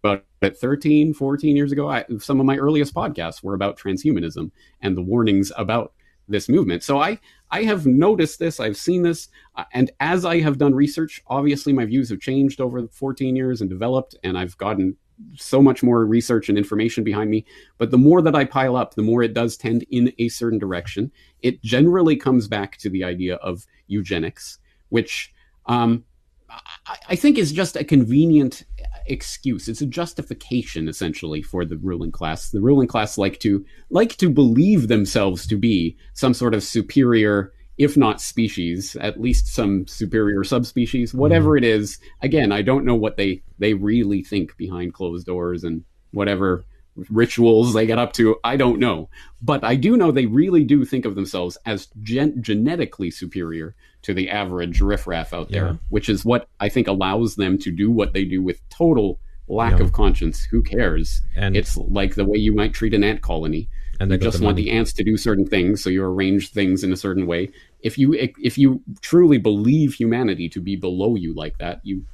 [0.02, 1.90] about it 13, 14 years ago.
[1.90, 5.92] I, some of my earliest podcasts were about transhumanism and the warnings about
[6.28, 6.82] this movement.
[6.82, 7.18] So I,
[7.50, 11.72] I have noticed this, I've seen this, uh, and as I have done research, obviously
[11.72, 14.96] my views have changed over 14 years and developed, and I've gotten
[15.36, 17.44] so much more research and information behind me.
[17.78, 20.58] But the more that I pile up, the more it does tend in a certain
[20.58, 21.10] direction.
[21.42, 25.32] It generally comes back to the idea of eugenics, which
[25.66, 26.04] um,
[26.48, 28.64] I, I think is just a convenient
[29.06, 29.68] excuse.
[29.68, 32.50] It's a justification essentially for the ruling class.
[32.50, 37.52] The ruling class like to like to believe themselves to be some sort of superior
[37.80, 41.64] if not species, at least some superior subspecies, whatever mm-hmm.
[41.64, 41.98] it is.
[42.20, 46.62] Again, I don't know what they they really think behind closed doors and whatever
[47.08, 48.36] rituals they get up to.
[48.44, 49.08] I don't know,
[49.40, 54.12] but I do know they really do think of themselves as gen- genetically superior to
[54.12, 58.12] the average riffraff out there, which is what I think allows them to do what
[58.12, 59.84] they do with total lack yeah.
[59.84, 60.44] of conscience.
[60.44, 61.22] Who cares?
[61.34, 63.70] And it's like the way you might treat an ant colony.
[63.98, 66.82] And they just the want the ants to do certain things, so you arrange things
[66.82, 67.50] in a certain way
[67.82, 72.04] if you if you truly believe humanity to be below you like that, you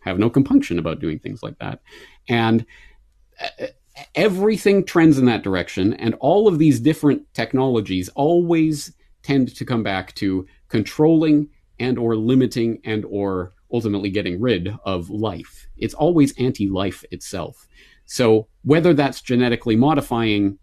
[0.00, 1.80] have no compunction about doing things like that.
[2.28, 2.66] And
[3.40, 3.66] uh,
[4.14, 9.82] everything trends in that direction and all of these different technologies always tend to come
[9.82, 15.66] back to controlling and or limiting and or ultimately getting rid of life.
[15.76, 17.68] It's always anti-life itself.
[18.04, 20.58] So whether that's genetically modifying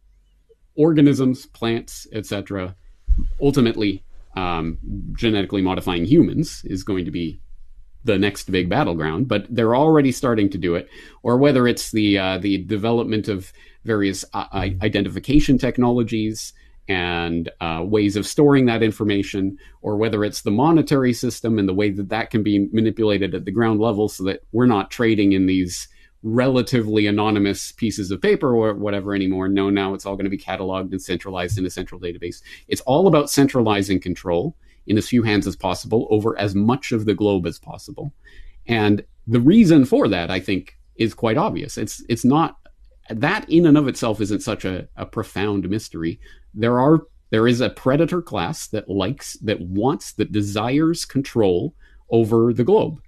[0.75, 2.75] organisms, plants, etc.,
[3.41, 4.03] ultimately
[4.39, 4.77] um,
[5.23, 7.41] genetically modifying humans is going to be
[8.05, 10.87] the next big battleground, but they're already starting to do it.
[11.21, 13.51] Or whether it's the uh, the development of
[13.83, 14.47] various uh,
[14.91, 16.53] identification technologies
[16.87, 21.79] and uh, ways of storing that information, or whether it's the monetary system and the
[21.81, 25.33] way that that can be manipulated at the ground level, so that we're not trading
[25.33, 25.87] in these
[26.23, 29.47] relatively anonymous pieces of paper or whatever anymore.
[29.47, 32.41] No, now it's all going to be cataloged and centralized in a central database.
[32.67, 34.55] It's all about centralizing control
[34.87, 38.13] in as few hands as possible over as much of the globe as possible.
[38.67, 41.77] And the reason for that, I think, is quite obvious.
[41.77, 42.57] It's it's not
[43.09, 46.19] that in and of itself isn't such a, a profound mystery.
[46.53, 51.75] There are there is a predator class that likes that wants that desires control
[52.09, 52.99] over the globe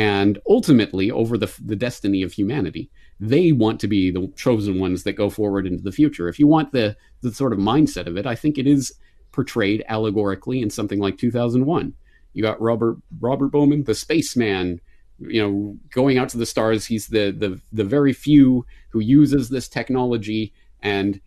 [0.00, 2.90] and ultimately over the, the destiny of humanity.
[3.20, 6.26] They want to be the chosen ones that go forward into the future.
[6.26, 8.94] If you want the, the sort of mindset of it, I think it is
[9.30, 11.92] portrayed allegorically in something like 2001.
[12.32, 14.80] You got Robert Robert Bowman, the spaceman,
[15.18, 16.86] you know, going out to the stars.
[16.86, 21.20] He's the the the very few who uses this technology and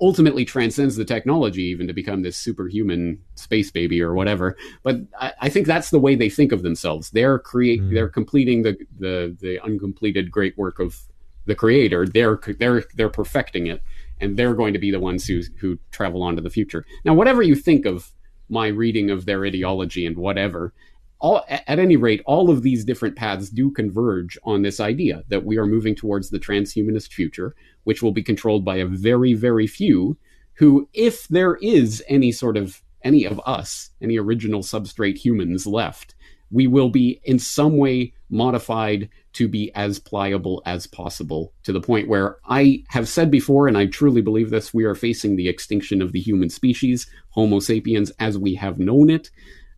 [0.00, 4.56] ultimately transcends the technology even to become this superhuman space baby or whatever.
[4.82, 7.10] But I, I think that's the way they think of themselves.
[7.10, 7.92] They're create mm.
[7.92, 11.00] they're completing the, the the uncompleted great work of
[11.46, 12.06] the creator.
[12.06, 13.82] They're they're they're perfecting it,
[14.20, 16.84] and they're going to be the ones who who travel on to the future.
[17.04, 18.12] Now, whatever you think of
[18.48, 20.72] my reading of their ideology and whatever,
[21.18, 25.44] all, at any rate, all of these different paths do converge on this idea that
[25.44, 27.54] we are moving towards the transhumanist future,
[27.86, 30.18] which will be controlled by a very, very few
[30.54, 36.16] who, if there is any sort of any of us, any original substrate humans left,
[36.50, 41.80] we will be in some way modified to be as pliable as possible to the
[41.80, 45.48] point where I have said before, and I truly believe this, we are facing the
[45.48, 49.30] extinction of the human species, Homo sapiens, as we have known it.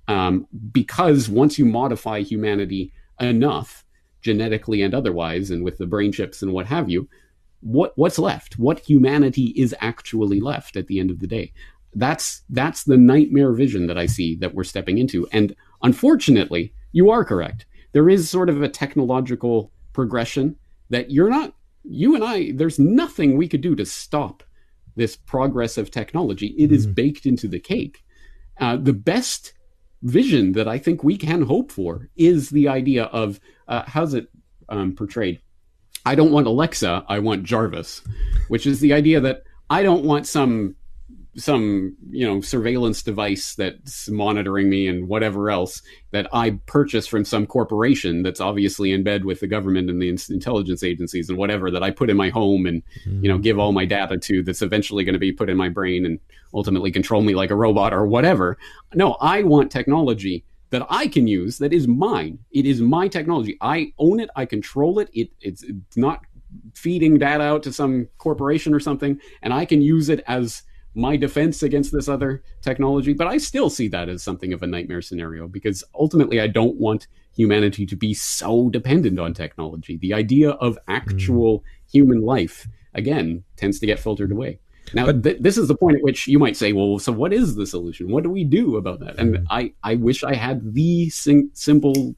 [0.07, 2.91] Um, because once you modify humanity
[3.21, 3.85] enough,
[4.23, 7.07] genetically and otherwise, and with the brain chips and what have you,
[7.61, 8.59] what what's left?
[8.59, 11.53] What humanity is actually left at the end of the day?
[11.95, 15.27] That's that's the nightmare vision that I see that we're stepping into.
[15.33, 17.67] And unfortunately, you are correct.
[17.93, 20.57] There is sort of a technological progression
[20.91, 24.43] that you're not you and I, there's nothing we could do to stop
[24.97, 26.49] this progress of technology.
[26.59, 26.75] It mm-hmm.
[26.75, 28.05] is baked into the cake.
[28.61, 29.55] Uh, the best
[30.03, 34.29] vision that I think we can hope for is the idea of uh, how's it
[34.69, 35.41] um, portrayed?
[36.09, 38.01] I don't want Alexa, I want Jarvis,
[38.49, 40.75] which is the idea that I don't want some
[41.37, 47.27] some you know surveillance device that's monitoring me and whatever else that I purchase from
[47.27, 51.71] some corporation that's obviously in bed with the government and the intelligence agencies and whatever
[51.71, 53.23] that I put in my home and mm.
[53.23, 55.69] you know give all my data to that's eventually going to be put in my
[55.69, 56.19] brain and
[56.55, 58.57] ultimately control me like a robot or whatever.
[58.95, 62.39] No, I want technology that I can use that is mine.
[62.51, 63.57] It is my technology.
[63.61, 64.31] I own it.
[64.37, 65.09] I control it.
[65.13, 66.21] it it's, it's not
[66.75, 70.63] feeding data out to some corporation or something, and I can use it as
[70.95, 73.13] my defense against this other technology.
[73.13, 76.77] But I still see that as something of a nightmare scenario because ultimately I don't
[76.77, 79.97] want humanity to be so dependent on technology.
[79.97, 81.63] The idea of actual mm.
[81.91, 84.59] human life, again, tends to get filtered away.
[84.95, 87.55] Now, th- this is the point at which you might say, well, so what is
[87.55, 88.11] the solution?
[88.11, 89.19] What do we do about that?
[89.19, 89.47] And mm.
[89.51, 92.15] I, I wish I had the sim- simple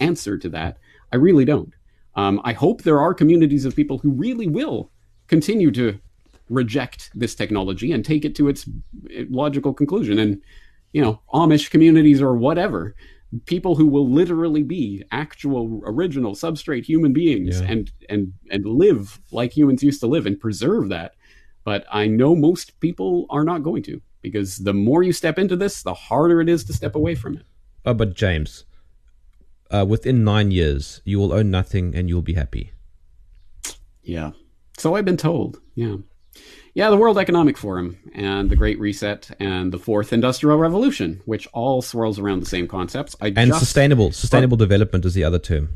[0.00, 0.78] answer to that.
[1.12, 1.72] I really don't.
[2.14, 4.90] Um, I hope there are communities of people who really will
[5.28, 5.98] continue to
[6.50, 8.68] reject this technology and take it to its
[9.30, 10.18] logical conclusion.
[10.18, 10.40] And,
[10.92, 12.94] you know, Amish communities or whatever,
[13.44, 17.68] people who will literally be actual, original, substrate human beings yeah.
[17.68, 21.12] and, and, and live like humans used to live and preserve that.
[21.68, 25.54] But I know most people are not going to because the more you step into
[25.54, 27.44] this, the harder it is to step away from it.
[27.84, 28.64] Oh, but James,
[29.70, 32.72] uh, within nine years, you will own nothing and you'll be happy.
[34.02, 34.30] Yeah.
[34.78, 35.60] So I've been told.
[35.74, 35.96] Yeah.
[36.72, 41.46] Yeah, the World Economic Forum and the Great Reset and the Fourth Industrial Revolution, which
[41.48, 43.14] all swirls around the same concepts.
[43.20, 45.68] I and just, sustainable sustainable development is the other term.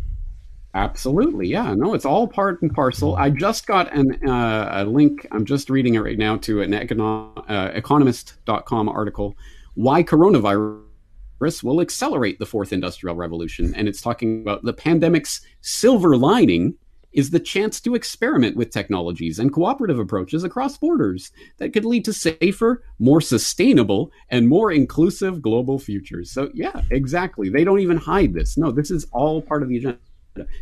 [0.75, 1.75] Absolutely, yeah.
[1.75, 3.15] No, it's all part and parcel.
[3.17, 5.27] I just got an, uh, a link.
[5.31, 9.37] I'm just reading it right now to an econo- uh, economist.com article.
[9.75, 13.75] Why coronavirus will accelerate the fourth industrial revolution.
[13.75, 16.75] And it's talking about the pandemic's silver lining
[17.13, 22.05] is the chance to experiment with technologies and cooperative approaches across borders that could lead
[22.07, 26.31] to safer, more sustainable, and more inclusive global futures.
[26.31, 27.51] So, yeah, exactly.
[27.51, 28.57] They don't even hide this.
[28.57, 29.99] No, this is all part of the agenda.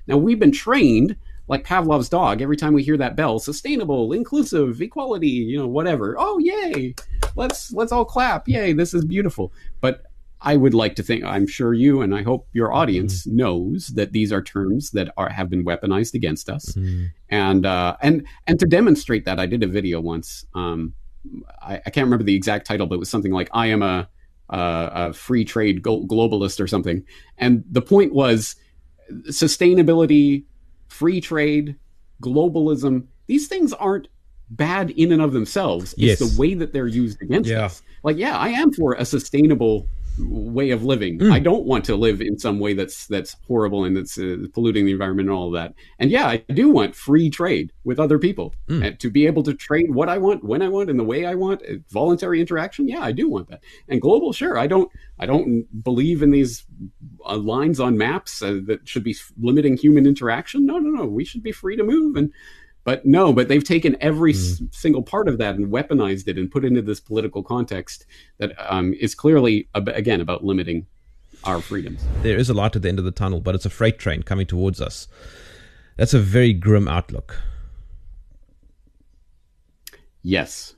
[0.06, 1.16] Now, we've been trained
[1.50, 6.14] like Pavlov's dog, every time we hear that bell, sustainable, inclusive, equality, you know, whatever.
[6.16, 6.94] Oh, yay!
[7.34, 8.46] Let's let's all clap.
[8.46, 8.72] Yay!
[8.72, 9.52] This is beautiful.
[9.80, 10.04] But
[10.40, 13.36] I would like to think, I'm sure you and I hope your audience mm-hmm.
[13.36, 17.06] knows that these are terms that are have been weaponized against us, mm-hmm.
[17.30, 20.46] and uh, and and to demonstrate that, I did a video once.
[20.54, 20.94] Um,
[21.60, 24.08] I, I, can't remember the exact title, but it was something like "I am a,
[24.50, 27.04] a, a free trade globalist" or something,
[27.38, 28.54] and the point was
[29.28, 30.44] sustainability,
[30.88, 31.76] free trade,
[32.22, 33.06] globalism.
[33.26, 34.08] These things aren't
[34.50, 35.92] bad in and of themselves.
[35.94, 36.18] It's yes.
[36.18, 37.66] the way that they're used against yeah.
[37.66, 37.82] us.
[38.02, 39.86] Like, yeah, I am for a sustainable
[40.18, 41.18] way of living.
[41.18, 41.32] Mm.
[41.32, 44.84] I don't want to live in some way that's that's horrible and that's uh, polluting
[44.84, 45.74] the environment and all of that.
[45.98, 48.84] And yeah, I do want free trade with other people mm.
[48.84, 51.24] and to be able to trade what I want, when I want, and the way
[51.26, 51.62] I want.
[51.62, 53.62] Uh, voluntary interaction, yeah, I do want that.
[53.88, 54.58] And global, sure.
[54.58, 56.64] I don't I don't believe in these
[57.24, 60.66] uh, lines on maps uh, that should be limiting human interaction.
[60.66, 61.04] No, no, no.
[61.04, 62.32] We should be free to move and
[62.84, 64.36] but no, but they've taken every mm.
[64.36, 68.06] s- single part of that and weaponized it and put it into this political context
[68.38, 70.86] that um, is clearly, ab- again, about limiting
[71.44, 72.02] our freedoms.
[72.22, 74.22] There is a light at the end of the tunnel, but it's a freight train
[74.22, 75.08] coming towards us.
[75.96, 77.40] That's a very grim outlook.
[80.22, 80.74] Yes.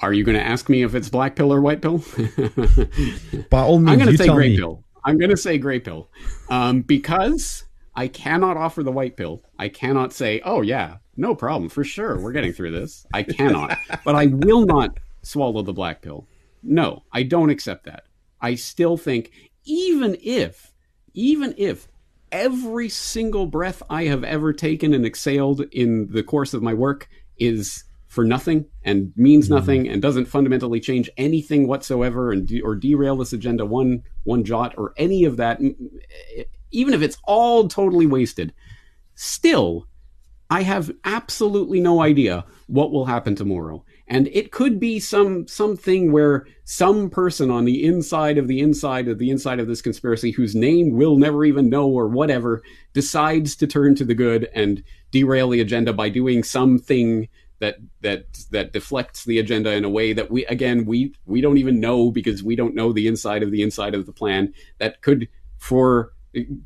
[0.00, 1.98] Are you going to ask me if it's black pill or white pill?
[3.50, 4.56] By all means, I'm going to say gray me.
[4.58, 4.84] pill.
[5.04, 6.10] I'm going to say gray pill
[6.50, 9.42] um, because I cannot offer the white pill.
[9.58, 12.18] I cannot say, oh, yeah, no problem, for sure.
[12.18, 13.06] We're getting through this.
[13.12, 13.78] I cannot.
[14.04, 16.26] but I will not swallow the black pill.
[16.62, 18.04] No, I don't accept that.
[18.40, 19.30] I still think,
[19.64, 20.72] even if,
[21.14, 21.88] even if
[22.32, 27.08] every single breath I have ever taken and exhaled in the course of my work
[27.38, 29.54] is for nothing and means mm-hmm.
[29.54, 34.42] nothing and doesn't fundamentally change anything whatsoever and de- or derail this agenda one one
[34.42, 35.60] jot or any of that
[36.70, 38.54] even if it's all totally wasted
[39.16, 39.86] still
[40.50, 43.84] I have absolutely no idea what will happen tomorrow.
[44.08, 49.08] And it could be some something where some person on the inside of the inside
[49.08, 53.56] of the inside of this conspiracy whose name we'll never even know or whatever decides
[53.56, 57.28] to turn to the good and derail the agenda by doing something
[57.58, 61.58] that that that deflects the agenda in a way that we again we we don't
[61.58, 65.02] even know because we don't know the inside of the inside of the plan that
[65.02, 65.28] could
[65.58, 66.12] for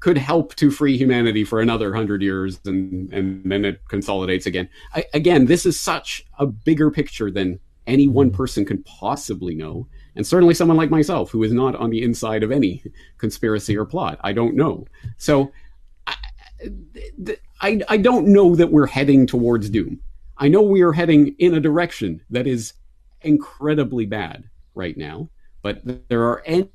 [0.00, 4.68] could help to free humanity for another hundred years, and and then it consolidates again.
[4.94, 8.34] I, again, this is such a bigger picture than any one mm.
[8.34, 12.42] person could possibly know, and certainly someone like myself who is not on the inside
[12.42, 12.82] of any
[13.18, 14.18] conspiracy or plot.
[14.22, 14.86] I don't know.
[15.18, 15.52] So,
[16.06, 16.14] I,
[17.60, 20.00] I, I don't know that we're heading towards doom.
[20.38, 22.72] I know we are heading in a direction that is
[23.22, 25.28] incredibly bad right now,
[25.62, 26.70] but there are any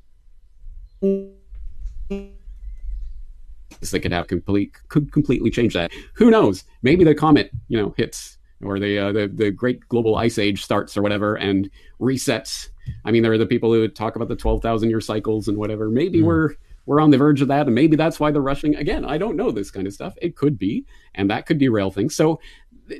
[3.80, 5.90] that could have complete could completely change that.
[6.14, 6.64] Who knows?
[6.82, 10.62] Maybe the comet, you know, hits or the uh, the the great global ice age
[10.62, 11.70] starts or whatever and
[12.00, 12.68] resets.
[13.04, 15.58] I mean, there are the people who talk about the twelve thousand year cycles and
[15.58, 15.90] whatever.
[15.90, 16.24] Maybe mm.
[16.24, 16.54] we're
[16.86, 18.76] we're on the verge of that, and maybe that's why they're rushing.
[18.76, 20.14] Again, I don't know this kind of stuff.
[20.22, 22.14] It could be, and that could derail things.
[22.14, 22.40] So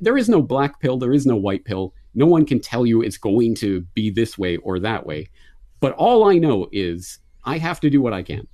[0.00, 0.98] there is no black pill.
[0.98, 1.94] There is no white pill.
[2.14, 5.28] No one can tell you it's going to be this way or that way.
[5.80, 8.48] But all I know is I have to do what I can.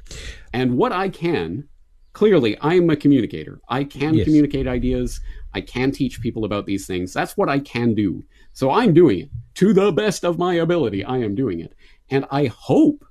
[0.52, 1.66] And what I can,
[2.12, 3.60] clearly, I am a communicator.
[3.68, 4.24] I can yes.
[4.24, 5.20] communicate ideas.
[5.54, 7.12] I can teach people about these things.
[7.12, 8.24] That's what I can do.
[8.52, 11.04] So I'm doing it to the best of my ability.
[11.04, 11.74] I am doing it.
[12.10, 13.04] And I hope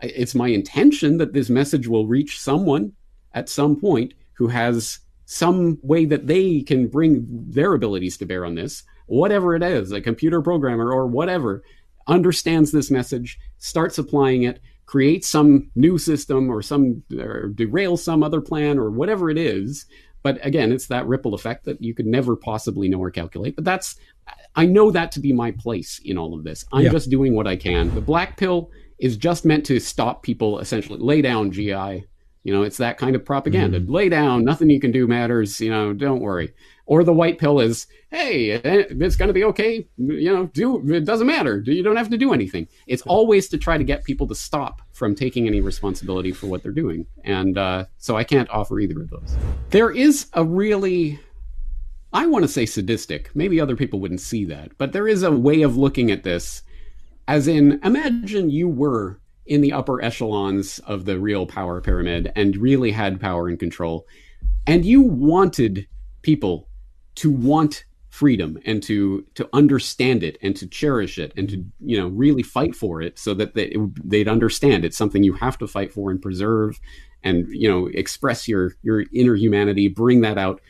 [0.00, 2.92] it's my intention that this message will reach someone
[3.34, 8.46] at some point who has some way that they can bring their abilities to bear
[8.46, 11.62] on this, whatever it is, a computer programmer or whatever,
[12.06, 18.22] understands this message, starts applying it, creates some new system or some or derail some
[18.22, 19.84] other plan or whatever it is.
[20.22, 23.54] But again, it's that ripple effect that you could never possibly know or calculate.
[23.54, 23.96] But that's
[24.56, 26.64] I know that to be my place in all of this.
[26.72, 26.90] I'm yeah.
[26.90, 27.94] just doing what I can.
[27.94, 32.06] The black pill is just meant to stop people essentially lay down GI
[32.48, 33.78] you know, it's that kind of propaganda.
[33.78, 33.90] Mm.
[33.90, 36.54] Lay down, nothing you can do matters, you know, don't worry.
[36.88, 40.90] Or the white pill is, hey, eh, it's going to be okay, you know, do
[40.90, 41.62] it doesn't matter.
[41.66, 42.66] You don't have to do anything.
[42.86, 46.62] It's always to try to get people to stop from taking any responsibility for what
[46.62, 47.04] they're doing.
[47.24, 49.36] And uh, so I can't offer either of those.
[49.68, 51.20] There is a really
[52.10, 53.30] I want to say sadistic.
[53.34, 56.62] Maybe other people wouldn't see that, but there is a way of looking at this
[57.26, 62.56] as in imagine you were in the upper echelons of the real power pyramid and
[62.56, 64.06] really had power and control.
[64.66, 65.86] And you wanted
[66.22, 66.67] people
[67.18, 71.98] to want freedom and to to understand it and to cherish it and to you
[71.98, 75.66] know really fight for it so that they, they'd understand it's something you have to
[75.66, 76.80] fight for and preserve
[77.22, 80.60] and you know express your your inner humanity bring that out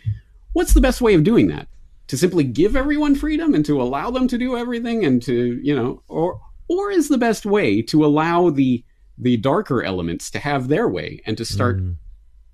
[0.52, 1.68] what's the best way of doing that
[2.08, 5.74] to simply give everyone freedom and to allow them to do everything and to you
[5.74, 8.84] know or or is the best way to allow the
[9.16, 11.94] the darker elements to have their way and to start mm.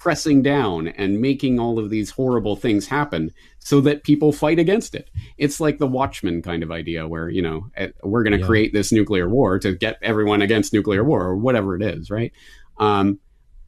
[0.05, 4.95] Pressing down and making all of these horrible things happen so that people fight against
[4.95, 5.09] it.
[5.39, 8.45] It's like the Watchmen kind of idea where, you know, eh, we're going to yeah.
[8.45, 12.33] create this nuclear war to get everyone against nuclear war or whatever it is, right?
[12.77, 13.19] Um,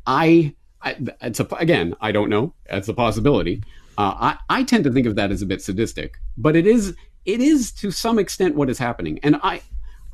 [0.06, 2.52] I, I it's a, again, I don't know.
[2.66, 3.62] It's a possibility.
[3.96, 6.94] Uh, I, I tend to think of that as a bit sadistic, but it is
[7.24, 9.20] it is to some extent what is happening.
[9.22, 9.62] And I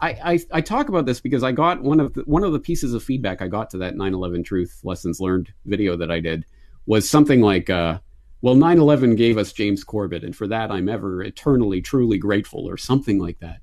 [0.02, 2.58] I, I, I, talk about this because I got one of the, one of the
[2.58, 6.44] pieces of feedback I got to that 9/11 Truth Lessons Learned video that I did
[6.86, 8.00] was something like, uh,
[8.40, 12.76] "Well, 9/11 gave us James Corbett, and for that I'm ever eternally truly grateful," or
[12.76, 13.60] something like that.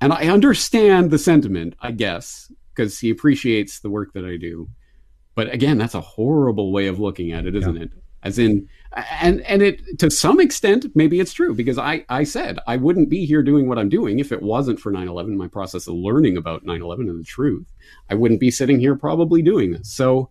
[0.00, 4.68] And I understand the sentiment, I guess, because he appreciates the work that I do.
[5.36, 7.82] But again, that's a horrible way of looking at it, isn't yeah.
[7.84, 7.90] it?
[8.22, 8.68] As in
[9.20, 13.08] and and it to some extent maybe it's true because i i said i wouldn't
[13.08, 16.36] be here doing what i'm doing if it wasn't for 9-11 my process of learning
[16.36, 17.72] about 9-11 and the truth.
[18.10, 19.90] I wouldn't be sitting here probably doing this.
[19.90, 20.30] So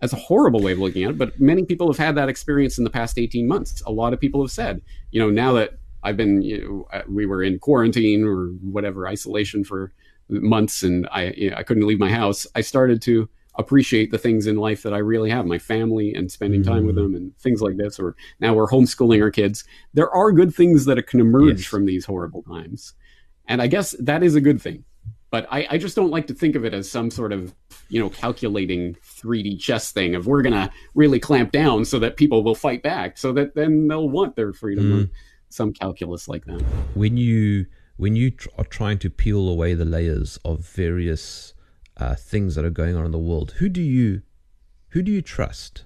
[0.00, 2.78] that's a horrible way of looking at it but many people have had that experience
[2.78, 3.82] in the past 18 months.
[3.86, 7.02] A lot of people have said you know now that i've been you know, uh,
[7.08, 9.92] we were in quarantine or whatever isolation for
[10.28, 13.28] months and i you know, i couldn't leave my house i started to
[13.58, 16.86] appreciate the things in life that I really have, my family and spending time mm.
[16.86, 17.98] with them and things like this.
[17.98, 19.64] Or now we're homeschooling our kids.
[19.92, 21.66] There are good things that can emerge yes.
[21.66, 22.94] from these horrible times.
[23.46, 24.84] And I guess that is a good thing.
[25.30, 27.54] But I, I, just don't like to think of it as some sort of,
[27.88, 32.16] you know, calculating 3D chess thing of we're going to really clamp down so that
[32.16, 35.04] people will fight back so that then they'll want their freedom mm.
[35.04, 35.10] or
[35.48, 36.60] some calculus like that.
[36.94, 41.54] When you when you tr- are trying to peel away the layers of various
[42.00, 44.22] uh, things that are going on in the world, who do you
[44.88, 45.84] who do you trust?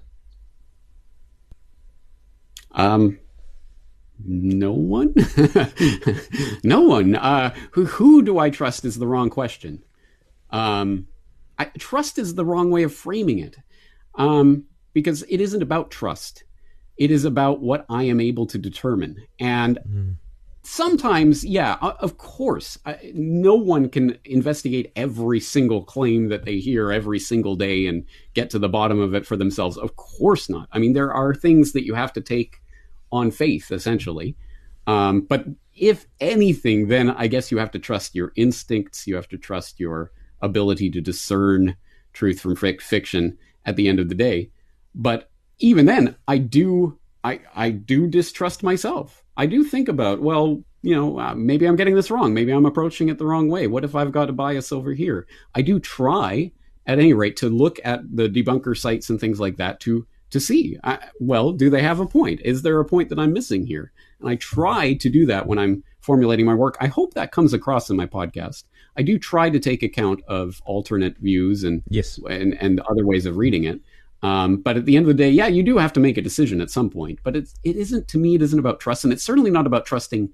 [2.71, 3.19] Um,
[4.23, 5.13] no one.
[6.63, 7.15] no one.
[7.15, 9.83] Uh, who who do I trust is the wrong question.
[10.49, 11.07] Um,
[11.59, 13.57] I, trust is the wrong way of framing it,
[14.15, 16.43] um, because it isn't about trust.
[16.97, 20.15] It is about what I am able to determine, and mm
[20.65, 22.77] sometimes, yeah, of course,
[23.13, 28.49] no one can investigate every single claim that they hear every single day and get
[28.49, 29.77] to the bottom of it for themselves.
[29.77, 30.67] Of course not.
[30.71, 32.61] I mean, there are things that you have to take
[33.11, 34.35] on faith, essentially.
[34.87, 35.45] Um, but
[35.75, 39.07] if anything, then I guess you have to trust your instincts.
[39.07, 40.11] You have to trust your
[40.41, 41.75] ability to discern
[42.13, 44.49] truth from fiction at the end of the day.
[44.93, 46.97] But even then, I do
[47.29, 49.23] I I do distrust myself.
[49.35, 52.33] I do think about well, you know, uh, maybe I'm getting this wrong.
[52.33, 53.67] Maybe I'm approaching it the wrong way.
[53.67, 55.27] What if I've got a bias over here?
[55.55, 56.51] I do try,
[56.85, 60.39] at any rate, to look at the debunker sites and things like that to to
[60.39, 60.77] see.
[60.83, 62.41] I, well, do they have a point?
[62.43, 63.91] Is there a point that I'm missing here?
[64.19, 66.77] And I try to do that when I'm formulating my work.
[66.79, 68.63] I hope that comes across in my podcast.
[68.97, 72.19] I do try to take account of alternate views and Yes.
[72.29, 73.79] and, and other ways of reading it.
[74.21, 76.21] Um, but at the end of the day, yeah, you do have to make a
[76.21, 77.19] decision at some point.
[77.23, 78.35] But it's it isn't to me.
[78.35, 80.29] It isn't about trust, and it's certainly not about trusting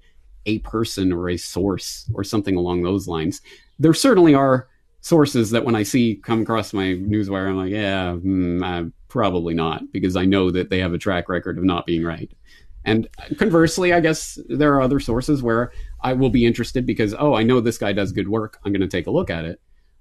[0.46, 3.40] a person or a source or something along those lines.
[3.78, 4.68] There certainly are
[5.00, 9.54] sources that when I see come across my newswire, I'm like, yeah, mm, uh, probably
[9.54, 12.30] not, because I know that they have a track record of not being right.
[12.84, 17.34] And conversely, I guess there are other sources where I will be interested because, oh,
[17.34, 18.58] I know this guy does good work.
[18.64, 19.60] I'm going to take a look at it.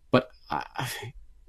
[0.10, 0.32] But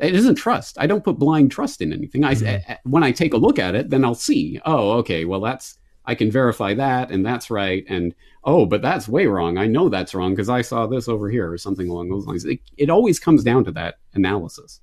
[0.03, 0.77] it isn't trust.
[0.79, 2.25] I don't put blind trust in anything.
[2.25, 4.61] I, I- when I take a look at it, then I'll see.
[4.65, 5.25] Oh, okay.
[5.25, 7.85] Well, that's I can verify that, and that's right.
[7.89, 9.57] And oh, but that's way wrong.
[9.57, 12.45] I know that's wrong because I saw this over here or something along those lines.
[12.45, 14.81] It, it always comes down to that analysis.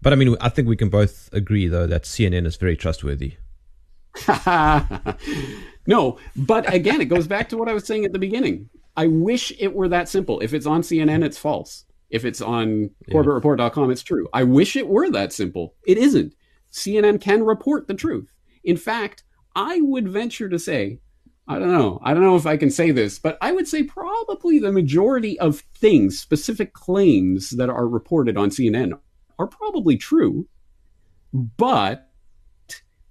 [0.00, 3.34] But I mean, I think we can both agree, though, that CNN is very trustworthy.
[5.86, 8.68] no, but again, it goes back to what I was saying at the beginning.
[8.96, 10.40] I wish it were that simple.
[10.40, 11.84] If it's on CNN, it's false.
[12.12, 14.28] If it's on CorbettReport.com, it's true.
[14.34, 15.74] I wish it were that simple.
[15.86, 16.34] It isn't.
[16.70, 18.30] CNN can report the truth.
[18.62, 19.24] In fact,
[19.56, 21.00] I would venture to say,
[21.48, 23.82] I don't know, I don't know if I can say this, but I would say
[23.82, 28.92] probably the majority of things, specific claims that are reported on CNN
[29.38, 30.46] are probably true.
[31.32, 32.08] But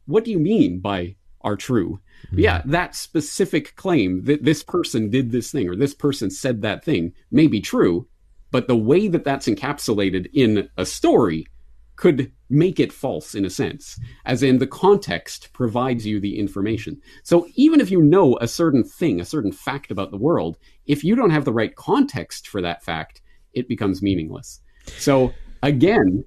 [0.06, 2.00] what do you mean by are true?
[2.30, 2.40] Hmm.
[2.40, 6.86] Yeah, that specific claim that this person did this thing or this person said that
[6.86, 8.08] thing may be true,
[8.52, 11.48] but the way that that's encapsulated in a story
[11.96, 17.00] could make it false in a sense, as in the context provides you the information.
[17.24, 21.04] So even if you know a certain thing, a certain fact about the world, if
[21.04, 23.22] you don't have the right context for that fact,
[23.54, 24.62] it becomes meaningless.
[24.98, 26.26] So again,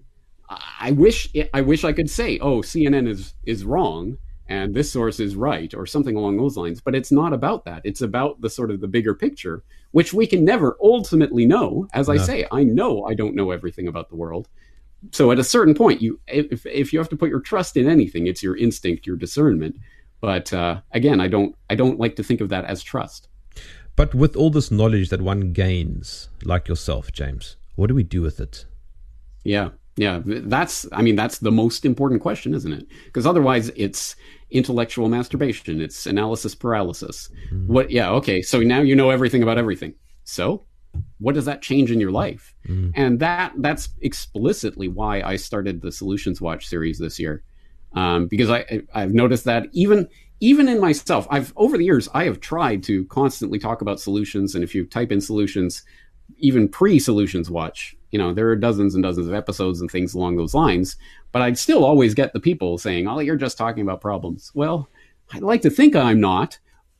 [0.80, 5.18] I wish I wish I could say, "Oh, CNN is is wrong and this source
[5.18, 6.80] is right," or something along those lines.
[6.80, 7.82] But it's not about that.
[7.84, 9.64] It's about the sort of the bigger picture,
[9.94, 11.86] which we can never ultimately know.
[11.92, 14.48] As I say, I know I don't know everything about the world.
[15.12, 17.88] So at a certain point, you if if you have to put your trust in
[17.88, 19.76] anything, it's your instinct, your discernment.
[20.20, 23.28] But uh, again, I don't I don't like to think of that as trust.
[23.94, 28.20] But with all this knowledge that one gains, like yourself, James, what do we do
[28.20, 28.64] with it?
[29.44, 29.68] Yeah.
[29.96, 32.88] Yeah, that's I mean that's the most important question, isn't it?
[33.04, 34.16] Because otherwise it's
[34.54, 37.30] intellectual masturbation, it's analysis paralysis.
[37.66, 38.40] What yeah, okay.
[38.40, 39.94] So now you know everything about everything.
[40.22, 40.64] So,
[41.18, 42.54] what does that change in your life?
[42.94, 47.42] And that that's explicitly why I started the Solutions Watch series this year.
[47.92, 50.08] Um, because I I've noticed that even
[50.40, 54.54] even in myself, I've over the years I have tried to constantly talk about solutions
[54.54, 55.82] and if you type in solutions
[56.38, 60.14] even pre solutions watch you know there are dozens and dozens of episodes and things
[60.14, 60.96] along those lines
[61.32, 64.52] but i'd still always get the people saying oh you're just talking about problems.
[64.54, 64.88] Well
[65.32, 66.56] i'd like to think i'm not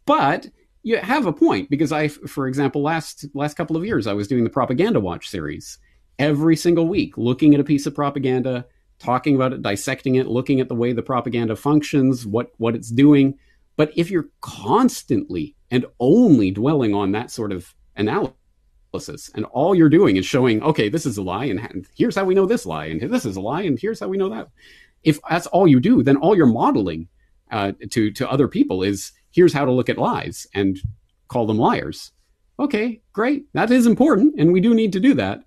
[0.07, 0.51] but
[0.83, 4.27] you have a point because i for example last last couple of years i was
[4.27, 5.79] doing the propaganda watch series
[6.19, 8.67] every single week looking at a piece of propaganda
[8.99, 12.91] talking about it dissecting it looking at the way the propaganda functions what what it's
[12.91, 13.39] doing.
[13.77, 18.37] But if you're constantly and only dwelling on that sort of analysis
[18.95, 19.31] analysis.
[19.35, 22.35] And all you're doing is showing okay this is a lie and here's how we
[22.35, 24.49] know this lie and this is a lie and here's how we know that.
[25.03, 27.09] If that's all you do then all you're modeling
[27.51, 30.79] uh, to to other people is here's how to look at lies and
[31.29, 32.13] call them liars.
[32.59, 33.47] Okay great.
[33.53, 35.45] That is important and we do need to do that.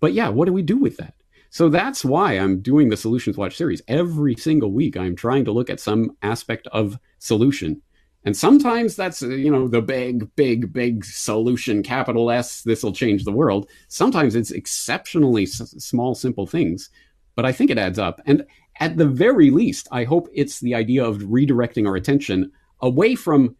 [0.00, 1.14] But yeah what do we do with that?
[1.50, 3.82] So that's why i'm doing the solutions watch series.
[3.88, 7.82] Every single week i'm trying to look at some aspect of solution
[8.26, 12.92] and sometimes that's, uh, you know, the big, big, big solution, capital S, this will
[12.92, 13.70] change the world.
[13.86, 16.90] Sometimes it's exceptionally s- small, simple things,
[17.36, 18.20] but I think it adds up.
[18.26, 18.44] And
[18.80, 22.50] at the very least, I hope it's the idea of redirecting our attention
[22.80, 23.54] away from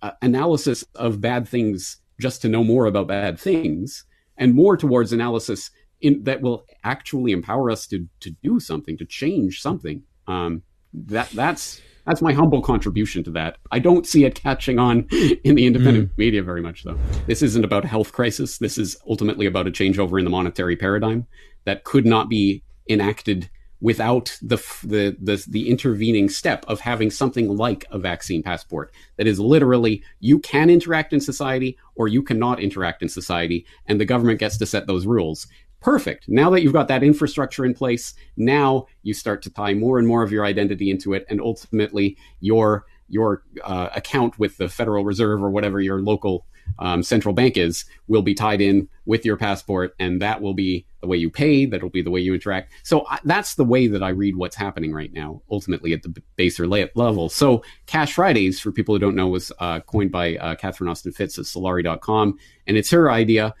[0.00, 4.04] uh, analysis of bad things just to know more about bad things
[4.36, 9.04] and more towards analysis in, that will actually empower us to, to do something, to
[9.04, 10.04] change something.
[10.28, 10.62] Um,
[10.92, 13.56] that that's that's my humble contribution to that.
[13.70, 15.06] I don't see it catching on
[15.44, 16.18] in the independent mm.
[16.18, 16.98] media very much, though.
[17.26, 18.58] This isn't about a health crisis.
[18.58, 21.26] This is ultimately about a changeover in the monetary paradigm
[21.64, 23.48] that could not be enacted
[23.80, 29.26] without the, the the the intervening step of having something like a vaccine passport that
[29.26, 34.04] is literally you can interact in society or you cannot interact in society and the
[34.06, 35.46] government gets to set those rules
[35.84, 36.28] perfect.
[36.28, 40.08] Now that you've got that infrastructure in place, now you start to tie more and
[40.08, 45.04] more of your identity into it, and ultimately your your uh, account with the Federal
[45.04, 46.46] Reserve or whatever your local
[46.78, 50.86] um, central bank is will be tied in with your passport, and that will be
[51.02, 51.66] the way you pay.
[51.66, 52.72] That'll be the way you interact.
[52.82, 56.22] So I, that's the way that I read what's happening right now, ultimately at the
[56.36, 57.28] baser level.
[57.28, 61.12] So Cash Fridays, for people who don't know, was uh, coined by uh, Catherine Austin
[61.12, 63.54] Fitts at Solari.com, and it's her idea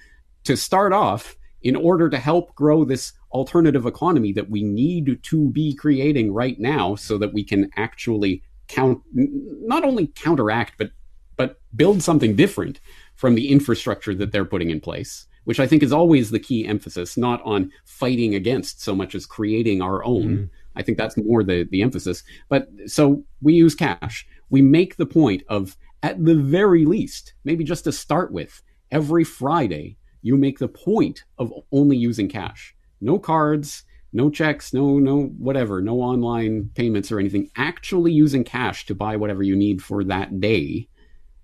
[0.44, 5.50] to start off in order to help grow this alternative economy that we need to
[5.50, 10.90] be creating right now so that we can actually count not only counteract but
[11.36, 12.78] but build something different
[13.16, 16.64] from the infrastructure that they're putting in place which i think is always the key
[16.66, 20.28] emphasis not on fighting against so much as creating our own.
[20.28, 20.50] Mm.
[20.76, 22.22] i think that's more the the emphasis.
[22.48, 24.26] But so we use cash.
[24.50, 29.24] We make the point of at the very least maybe just to start with every
[29.24, 35.24] friday you make the point of only using cash no cards, no checks, no no
[35.38, 37.50] whatever, no online payments or anything.
[37.56, 40.88] Actually using cash to buy whatever you need for that day,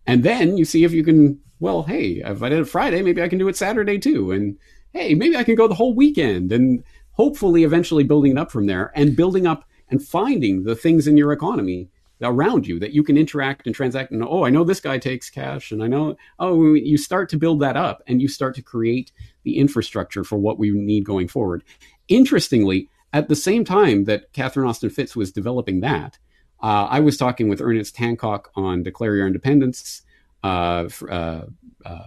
[0.07, 1.39] and then you see if you can.
[1.61, 4.57] Well, hey, if I did it Friday, maybe I can do it Saturday too, and
[4.93, 8.67] hey, maybe I can go the whole weekend, and hopefully, eventually building it up from
[8.67, 11.91] there, and building up and finding the things in your economy
[12.23, 15.31] around you that you can interact and transact and oh i know this guy takes
[15.31, 18.63] cash and i know oh you start to build that up and you start to
[18.63, 19.11] create
[19.45, 21.65] the infrastructure for what we need going forward.
[22.09, 26.19] Interestingly, at the same time that Catherine Austin Fitts was developing that,
[26.63, 30.03] uh, I was talking with Ernest Hancock on Declare Your Independence
[30.45, 31.43] uh, uh,
[31.85, 32.07] uh,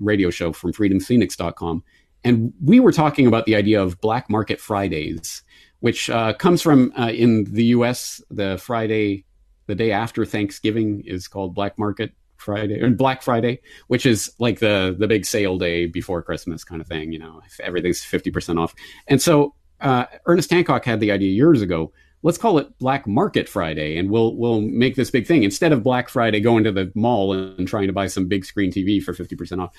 [0.00, 1.84] radio show from freedomphoenix.com.
[2.24, 5.42] And we were talking about the idea of Black Market Fridays,
[5.80, 9.24] which uh, comes from uh, in the US, the Friday,
[9.72, 14.58] the day after Thanksgiving is called Black Market Friday or Black Friday, which is like
[14.58, 17.10] the the big sale day before Christmas kind of thing.
[17.10, 18.74] You know, everything's fifty percent off.
[19.08, 21.90] And so uh, Ernest Hancock had the idea years ago
[22.24, 25.82] let's call it Black Market Friday, and we'll we'll make this big thing instead of
[25.82, 29.12] Black Friday going to the mall and trying to buy some big screen TV for
[29.12, 29.74] fifty percent off.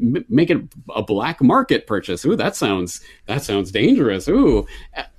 [0.00, 0.58] M- make it
[0.94, 2.24] a black market purchase.
[2.24, 4.28] Ooh, that sounds that sounds dangerous.
[4.28, 4.66] Ooh,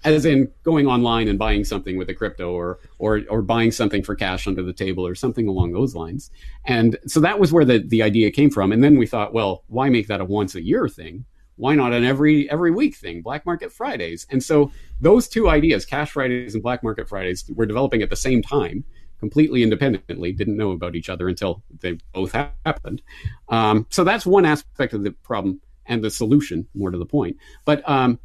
[0.03, 4.01] as in going online and buying something with a crypto or or or buying something
[4.01, 6.31] for cash under the table or something along those lines.
[6.65, 8.71] And so that was where the the idea came from.
[8.71, 11.25] And then we thought, well, why make that a once a year thing?
[11.61, 15.85] why not an every every week thing black market fridays and so those two ideas
[15.85, 18.85] cash fridays and black market fridays were developing at the same time
[19.21, 22.31] completely independently didn't know about each other until they both
[22.65, 23.03] happened.
[23.49, 27.37] Um, so that's one aspect of the problem and the solution more to the point.
[27.63, 28.19] But um,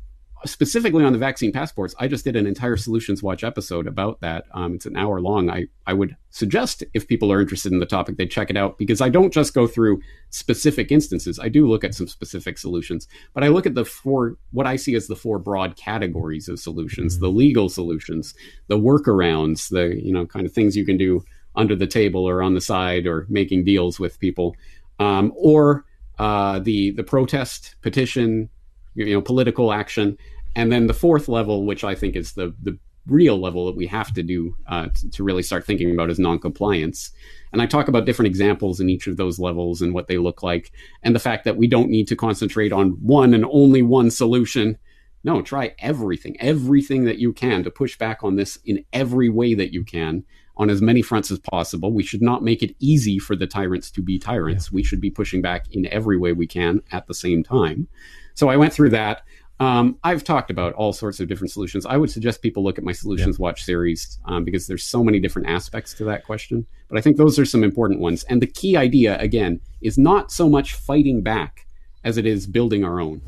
[0.44, 4.44] specifically on the vaccine passports, I just did an entire Solutions Watch episode about that.
[4.52, 5.48] Um, it's an hour long.
[5.48, 8.76] I, I would suggest if people are interested in the topic, they check it out
[8.76, 11.38] because I don't just go through specific instances.
[11.38, 14.76] I do look at some specific solutions, but I look at the four, what I
[14.76, 17.24] see as the four broad categories of solutions, mm-hmm.
[17.24, 18.34] the legal solutions,
[18.68, 21.24] the workarounds, the, you know, kind of things you can do
[21.54, 24.54] under the table or on the side or making deals with people,
[24.98, 25.84] um, or
[26.18, 28.50] uh, the, the protest petition,
[28.96, 30.18] you know, political action
[30.56, 32.76] and then the fourth level, which I think is the the
[33.06, 36.18] real level that we have to do uh, to, to, really start thinking about is
[36.18, 37.12] noncompliance.
[37.52, 40.42] And I talk about different examples in each of those levels and what they look
[40.42, 40.72] like,
[41.04, 44.76] and the fact that we don't need to concentrate on one and only one solution.
[45.22, 49.54] No, try everything, everything that you can to push back on this in every way
[49.54, 50.24] that you can
[50.56, 51.92] on as many fronts as possible.
[51.92, 54.66] We should not make it easy for the tyrants to be tyrants.
[54.66, 54.76] Yeah.
[54.76, 57.88] We should be pushing back in every way we can at the same time.
[58.36, 59.22] So I went through that.
[59.58, 61.86] Um, I've talked about all sorts of different solutions.
[61.86, 65.18] I would suggest people look at my Solutions Watch series um, because there's so many
[65.18, 66.66] different aspects to that question.
[66.88, 68.22] But I think those are some important ones.
[68.24, 71.66] And the key idea, again, is not so much fighting back
[72.04, 73.22] as it is building our own.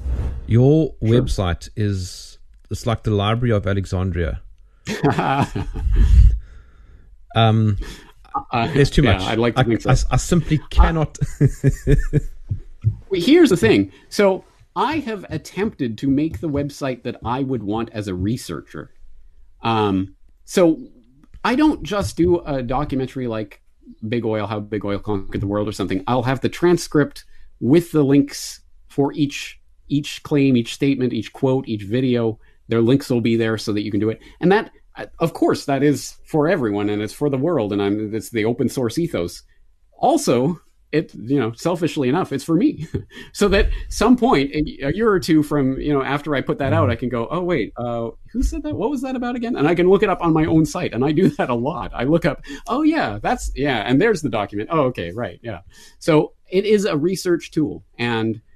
[0.47, 1.09] Your sure.
[1.11, 2.39] website is
[2.71, 4.43] it's like the Library of Alexandria.
[7.35, 7.79] um,
[8.53, 9.23] uh, there's too much.
[9.23, 9.91] I'd like to I, think so.
[9.91, 11.19] I, I simply cannot.
[13.13, 13.91] Here's the thing.
[14.11, 14.45] So
[14.79, 18.93] I have attempted to make the website that I would want as a researcher.
[19.61, 20.15] Um,
[20.45, 20.79] so
[21.43, 23.61] I don't just do a documentary like
[24.09, 26.05] Big Oil, How Big Oil Conquered the World or something.
[26.07, 27.25] I'll have the transcript
[27.59, 32.39] with the links for each each claim, each statement, each quote, each video.
[32.69, 34.21] Their links will be there so that you can do it.
[34.39, 34.71] And that,
[35.19, 37.73] of course, that is for everyone and it's for the world.
[37.73, 39.43] And I'm it's the open source ethos.
[39.99, 40.61] Also,
[40.91, 42.87] it you know selfishly enough it's for me
[43.33, 46.73] so that some point a year or two from you know after i put that
[46.73, 46.93] out mm-hmm.
[46.93, 49.69] i can go oh wait uh, who said that what was that about again and
[49.69, 51.91] i can look it up on my own site and i do that a lot
[51.95, 55.61] i look up oh yeah that's yeah and there's the document oh okay right yeah
[55.99, 58.41] so it is a research tool and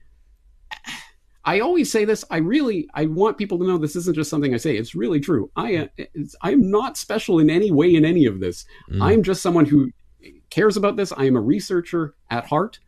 [1.44, 2.24] I always say this.
[2.30, 4.76] I really, I want people to know this isn't just something I say.
[4.76, 5.50] It's really true.
[5.56, 8.64] I, uh, it's, I am not special in any way in any of this.
[9.00, 9.90] I'm just someone who
[10.52, 11.12] cares about this.
[11.16, 12.78] I am a researcher at heart.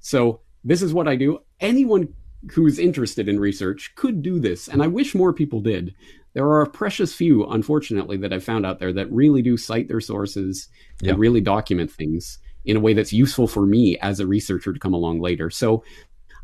[0.00, 1.40] So this is what I do.
[1.60, 2.14] Anyone
[2.52, 5.94] who's interested in research could do this, and I wish more people did.
[6.32, 9.88] There are a precious few, unfortunately, that I've found out there that really do cite
[9.88, 10.68] their sources
[11.02, 11.10] Yeah.
[11.10, 14.78] and really document things in a way that's useful for me as a researcher to
[14.78, 15.50] come along later.
[15.50, 15.84] So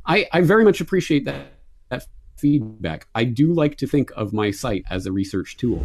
[0.04, 1.52] I, I very much appreciate that,
[1.88, 2.06] that
[2.36, 3.06] feedback.
[3.14, 5.82] I do like to think of my site as a research tool.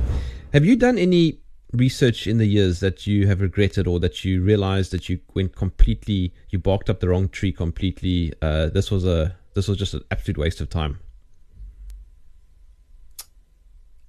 [0.51, 1.39] Have you done any
[1.73, 5.55] research in the years that you have regretted or that you realized that you went
[5.55, 8.33] completely, you barked up the wrong tree completely?
[8.41, 10.99] Uh, this was a this was just an absolute waste of time.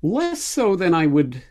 [0.03, 1.43] Less so than I would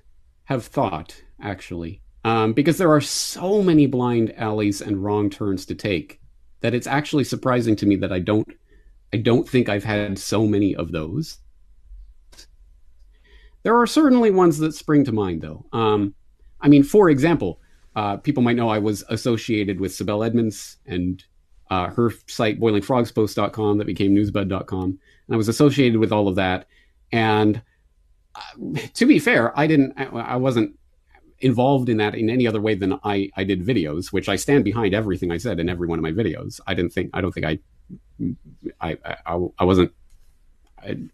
[0.46, 5.76] have thought, actually, um, because there are so many blind alleys and wrong turns to
[5.76, 6.20] take
[6.60, 8.48] that it's actually surprising to me that I don't,
[9.14, 11.40] I don't think I've had so many of those.
[13.64, 15.66] There are certainly ones that spring to mind, though.
[15.72, 16.16] Um,
[16.62, 17.60] I mean, for example,
[17.96, 21.24] uh, people might know I was associated with Sibel Edmonds and
[21.70, 26.68] uh, her site boilingfrogspost.com that became newsbud.com, and I was associated with all of that.
[27.12, 27.62] And
[28.94, 29.94] to be fair, I didn't.
[29.98, 30.78] I I wasn't
[31.40, 34.64] involved in that in any other way than I I did videos, which I stand
[34.64, 36.60] behind everything I said in every one of my videos.
[36.68, 37.10] I didn't think.
[37.14, 37.60] I don't think I.
[38.82, 39.94] I I, I wasn't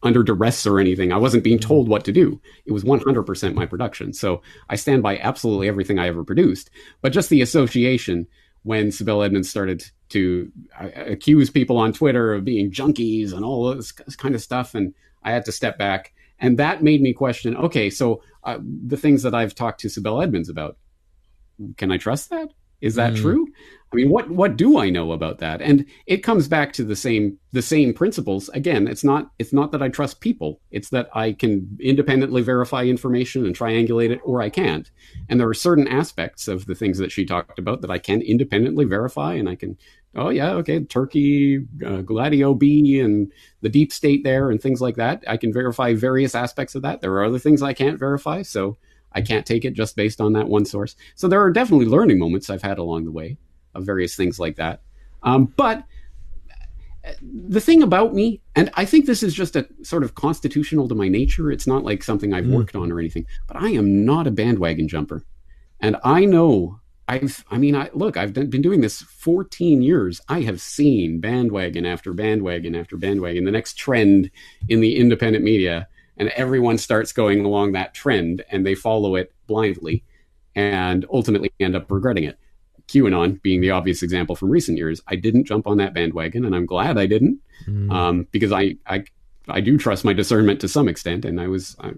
[0.03, 1.11] under duress or anything.
[1.11, 2.39] I wasn't being told what to do.
[2.65, 4.13] It was 100% my production.
[4.13, 6.69] So I stand by absolutely everything I ever produced.
[7.01, 8.27] But just the association
[8.63, 13.73] when Sibel Edmonds started to uh, accuse people on Twitter of being junkies and all
[13.73, 14.93] this kind of stuff, and
[15.23, 16.13] I had to step back.
[16.39, 20.21] And that made me question okay, so uh, the things that I've talked to Sibel
[20.21, 20.77] Edmonds about,
[21.77, 22.49] can I trust that?
[22.81, 23.47] Is that true?
[23.91, 25.61] I mean, what what do I know about that?
[25.61, 28.49] And it comes back to the same the same principles.
[28.49, 30.59] Again, it's not it's not that I trust people.
[30.71, 34.91] It's that I can independently verify information and triangulate it, or I can't.
[35.29, 38.21] And there are certain aspects of the things that she talked about that I can
[38.21, 39.77] independently verify, and I can,
[40.15, 44.97] oh yeah, okay, Turkey, uh, Gladio B, and the deep state there, and things like
[44.97, 45.23] that.
[45.27, 46.99] I can verify various aspects of that.
[46.99, 48.77] There are other things I can't verify, so
[49.13, 50.95] I can't take it just based on that one source.
[51.15, 53.37] So there are definitely learning moments I've had along the way
[53.73, 54.81] of various things like that.
[55.23, 55.83] Um, but
[57.21, 60.95] the thing about me, and I think this is just a sort of constitutional to
[60.95, 64.27] my nature, it's not like something I've worked on or anything, but I am not
[64.27, 65.23] a bandwagon jumper.
[65.79, 70.19] And I know I've, I mean, I look, I've been doing this 14 years.
[70.27, 74.29] I have seen bandwagon after bandwagon after bandwagon, the next trend
[74.67, 75.87] in the independent media,
[76.17, 80.03] and everyone starts going along that trend and they follow it blindly
[80.55, 82.37] and ultimately end up regretting it.
[82.87, 85.01] QAnon being the obvious example from recent years.
[85.07, 87.39] I didn't jump on that bandwagon, and I'm glad I didn't,
[87.91, 89.03] um, because I, I
[89.49, 91.91] I do trust my discernment to some extent, and I was I,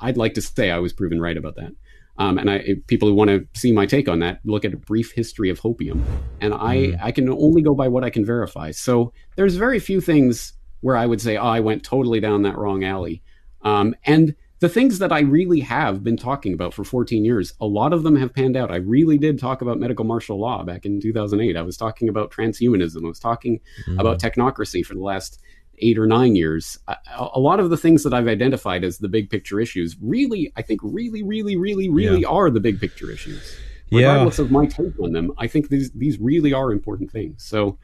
[0.00, 1.72] I'd like to say I was proven right about that.
[2.18, 4.72] Um, and I, if people who want to see my take on that, look at
[4.72, 6.02] a brief history of hopium,
[6.40, 8.70] and I I can only go by what I can verify.
[8.70, 12.56] So there's very few things where I would say, oh, I went totally down that
[12.56, 13.22] wrong alley.
[13.66, 17.66] Um, and the things that I really have been talking about for 14 years, a
[17.66, 18.70] lot of them have panned out.
[18.70, 21.56] I really did talk about medical martial law back in 2008.
[21.56, 23.04] I was talking about transhumanism.
[23.04, 23.60] I was talking
[23.98, 25.40] about technocracy for the last
[25.78, 26.78] eight or nine years.
[26.88, 26.96] A,
[27.34, 30.62] a lot of the things that I've identified as the big picture issues really, I
[30.62, 32.28] think, really, really, really, really Yeah.
[32.28, 33.58] are the big picture issues.
[33.90, 34.08] Yeah.
[34.12, 37.44] Regardless of my take on them, I think these these really are important things.
[37.44, 37.78] So.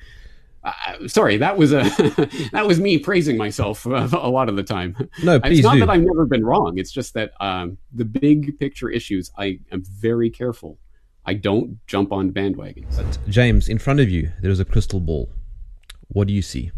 [0.64, 1.82] Uh, sorry, that was a
[2.52, 4.96] that was me praising myself uh, a lot of the time.
[5.22, 5.80] No, please it's not do.
[5.80, 6.78] that I've never been wrong.
[6.78, 10.78] It's just that um, the big picture issues, I am very careful.
[11.24, 13.18] I don't jump on bandwagons.
[13.28, 15.30] James, in front of you, there is a crystal ball.
[16.08, 16.70] What do you see?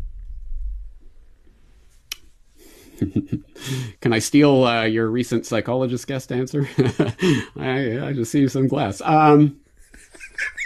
[4.01, 6.69] Can I steal uh, your recent psychologist guest answer?
[7.57, 9.01] I, I just see some glass.
[9.01, 9.61] Um,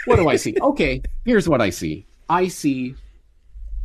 [0.05, 0.55] what do I see?
[0.61, 2.05] Okay, here's what I see.
[2.29, 2.95] I see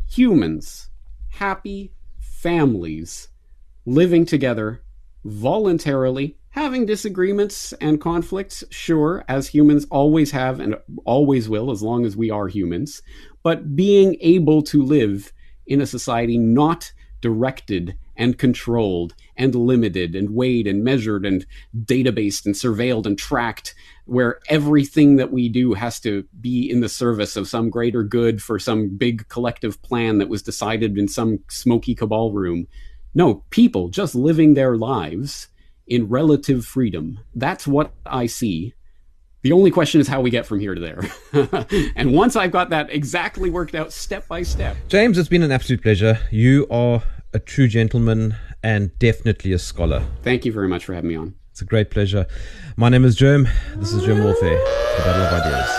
[0.09, 0.91] humans,
[1.31, 3.29] happy families,
[3.87, 4.83] living together
[5.25, 12.05] voluntarily, having disagreements and conflicts, sure, as humans always have and always will, as long
[12.05, 13.03] as we are humans,
[13.43, 15.33] but being able to live
[15.67, 21.47] in a society not directed and controlled and limited and weighed and measured and
[21.77, 26.89] databased and surveilled and tracked, where everything that we do has to be in the
[26.89, 31.41] service of some greater good for some big collective plan that was decided in some
[31.49, 32.67] smoky cabal room.
[33.15, 35.49] No, people just living their lives
[35.87, 37.21] in relative freedom.
[37.35, 38.75] That's what I see.
[39.43, 41.93] The only question is how we get from here to there.
[41.97, 45.53] and once I've got that exactly worked out step by step, James, it's been an
[45.53, 46.19] absolute pleasure.
[46.31, 47.03] You are
[47.35, 50.03] a true gentleman, and definitely a scholar.
[50.23, 51.35] Thank you very much for having me on.
[51.51, 52.27] It's a great pleasure.
[52.77, 53.49] My name is Jerm.
[53.77, 55.71] This is Jerm Warfare, the Battle of Ideas.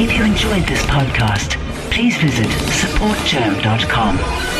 [0.00, 1.56] If you enjoyed this podcast,
[1.90, 4.57] please visit supportjerm.com